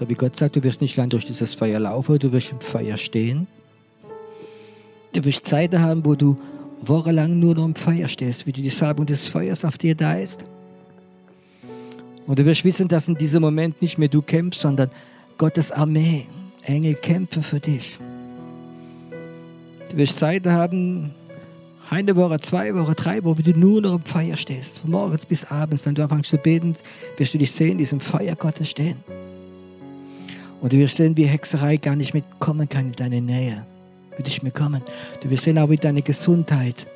[0.10, 2.97] Wie Gott sagt, du wirst nicht lang durch dieses Feuer laufen, du wirst im Feuer
[2.97, 3.47] stehen.
[5.14, 6.36] Du wirst Zeiten haben, wo du
[6.82, 10.43] wochenlang nur noch im Feuer stehst, wie die Salbung des Feuers auf dir da ist.
[12.26, 14.89] Und du wirst wissen, dass in diesem Moment nicht mehr du kämpfst, sondern
[15.38, 16.26] Gottes Armee,
[16.64, 17.99] Engel kämpfen für dich.
[19.91, 21.12] Du wirst Zeiten haben,
[21.89, 24.80] eine Woche, zwei Wochen, drei Wochen, wie du nur noch im Feuer stehst.
[24.80, 26.76] Von morgens bis abends, wenn du anfängst zu beten,
[27.18, 28.97] wirst du dich sehen, in diesem Feuer Gottes stehen.
[30.62, 33.66] Und du wirst sehen, wie Hexerei gar nicht mitkommen kann in deine Nähe.
[34.12, 34.82] Wird nicht mehr kommen.
[35.22, 36.88] Du wirst sehen auch, wie deine Gesundheit,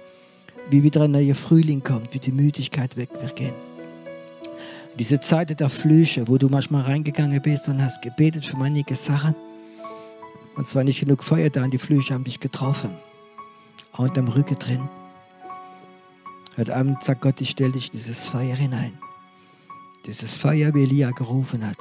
[0.69, 3.53] wie wieder ein neuer Frühling kommt, wie die Müdigkeit weg wird gehen.
[4.99, 9.33] Diese Zeit der Flüche, wo du manchmal reingegangen bist und hast gebetet für manche Sachen.
[10.55, 12.91] Und zwar nicht genug Feuer da und die Flüche haben dich getroffen.
[13.93, 14.81] Auch unterm Rücken drin.
[16.57, 18.93] Heute Abend sagt Gott, ich stelle dich dieses Feuer hinein.
[20.05, 21.77] Dieses Feuer, wie Elia gerufen hat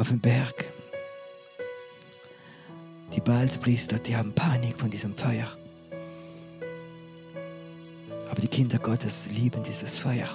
[0.00, 0.64] auf dem Berg.
[3.14, 5.46] Die Baalspriester, die haben Panik von diesem Feuer.
[8.30, 10.28] Aber die Kinder Gottes lieben dieses Feuer.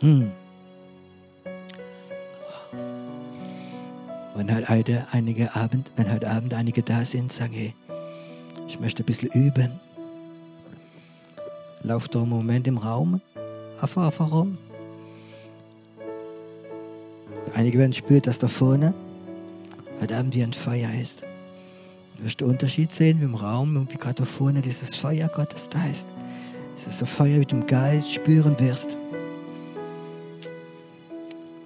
[0.00, 0.30] Hm.
[4.34, 7.74] Und halt heute einige Abend, wenn heute Abend einige da sind, sagen, hey,
[8.68, 9.80] ich möchte ein bisschen üben.
[11.82, 13.20] Lauf doch einen Moment im Raum
[13.80, 14.58] einfach, einfach rum.
[17.54, 18.94] Einige werden spüren, dass da vorne
[20.00, 21.22] heute Abend wie ein Feuer ist.
[22.18, 25.28] Du wirst den Unterschied sehen, wie im Raum und wie gerade da vorne dieses Feuer
[25.28, 26.08] Gottes da ist.
[26.76, 28.96] Es ist so Feuer mit dem Geist spüren wirst.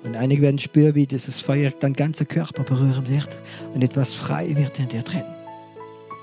[0.05, 3.29] Und einige werden spüren, wie dieses Feuer dein ganzer Körper berühren wird
[3.75, 5.25] und etwas frei wird in dir drin.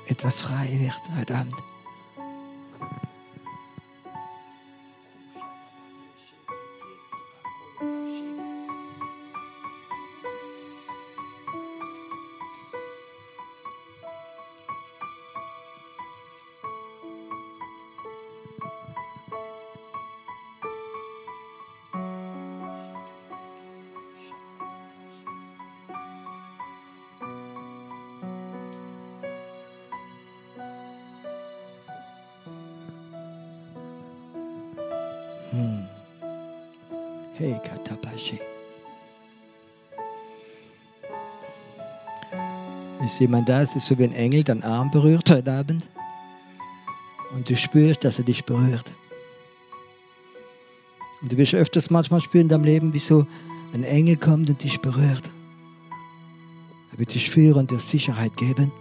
[0.07, 1.53] Etwas frei wird heute Abend.
[37.37, 38.39] Hey, Katabashi.
[43.05, 43.61] Ist jemand da?
[43.61, 45.87] Es ist so wie ein Engel deinen Arm berührt heute Abend.
[47.35, 48.85] Und du spürst, dass er dich berührt.
[51.21, 53.27] Und du wirst öfters manchmal spüren in deinem Leben, wie so
[53.71, 55.23] ein Engel kommt und dich berührt.
[56.93, 58.71] Er wird dich führen und dir Sicherheit geben.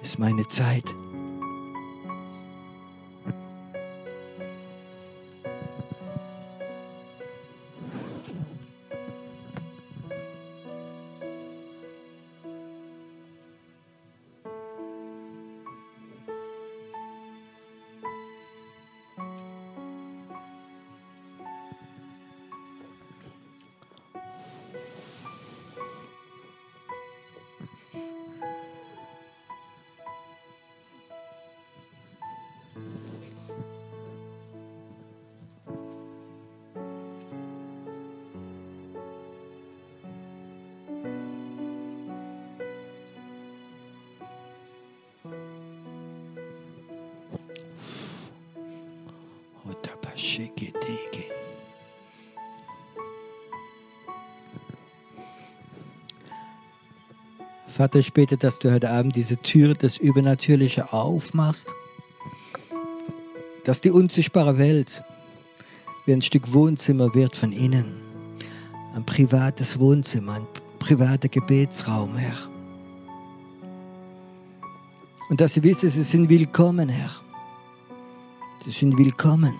[0.00, 0.84] Es ist meine Zeit.
[57.72, 61.68] Vater, ich bete, dass du heute Abend diese Tür des Übernatürlichen aufmachst,
[63.64, 65.02] dass die unsichtbare Welt
[66.04, 67.86] wie ein Stück Wohnzimmer wird von innen,
[68.94, 70.46] ein privates Wohnzimmer, ein
[70.80, 72.36] privater Gebetsraum, Herr.
[75.30, 77.10] Und dass sie wissen, sie sind willkommen, Herr.
[78.66, 79.58] Sie sind willkommen.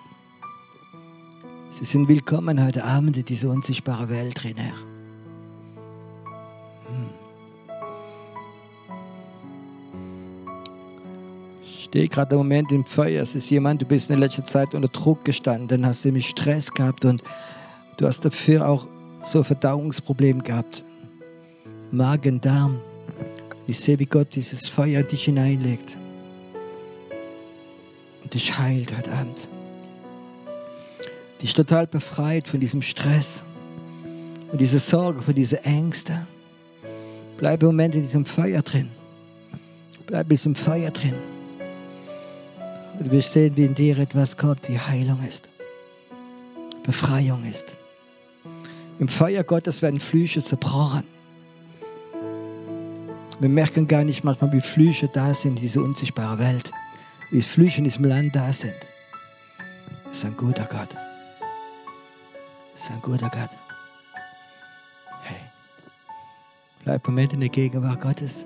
[1.78, 4.91] Sie sind willkommen heute Abend in dieser unsichtbaren Welt drin, Herr.
[11.92, 13.22] Stehe gerade im Moment im Feuer.
[13.22, 16.72] Es ist jemand, du bist in letzter Zeit unter Druck gestanden, hast du mich Stress
[16.72, 17.22] gehabt und
[17.98, 18.86] du hast dafür auch
[19.22, 20.82] so Verdauungsprobleme gehabt.
[21.90, 22.80] Magen, Darm.
[23.66, 25.98] Ich sehe, wie Gott dieses Feuer in dich hineinlegt
[28.24, 29.46] und dich heilt heute Abend.
[31.42, 33.44] Dich total befreit von diesem Stress
[34.50, 36.26] und dieser Sorge, von diesen Ängsten.
[37.36, 38.88] Bleib im Moment in diesem Feuer drin.
[40.06, 41.16] Bleib in diesem Feuer drin.
[43.10, 45.48] Wir sehen, wie in dir etwas kommt, wie Heilung ist.
[46.84, 47.66] Befreiung ist.
[48.98, 51.04] Im Feuer Gottes werden Flüche zerbrochen.
[53.40, 56.70] Wir merken gar nicht manchmal, wie Flüche da sind in dieser unsichtbaren Welt.
[57.30, 58.74] Wie Flüche in diesem Land da sind.
[60.04, 60.90] Das ist ein guter Gott.
[62.74, 63.50] Das ist ein guter Gott.
[65.22, 65.40] Hey,
[66.84, 68.44] bleib im Moment in der Gegenwart Gottes.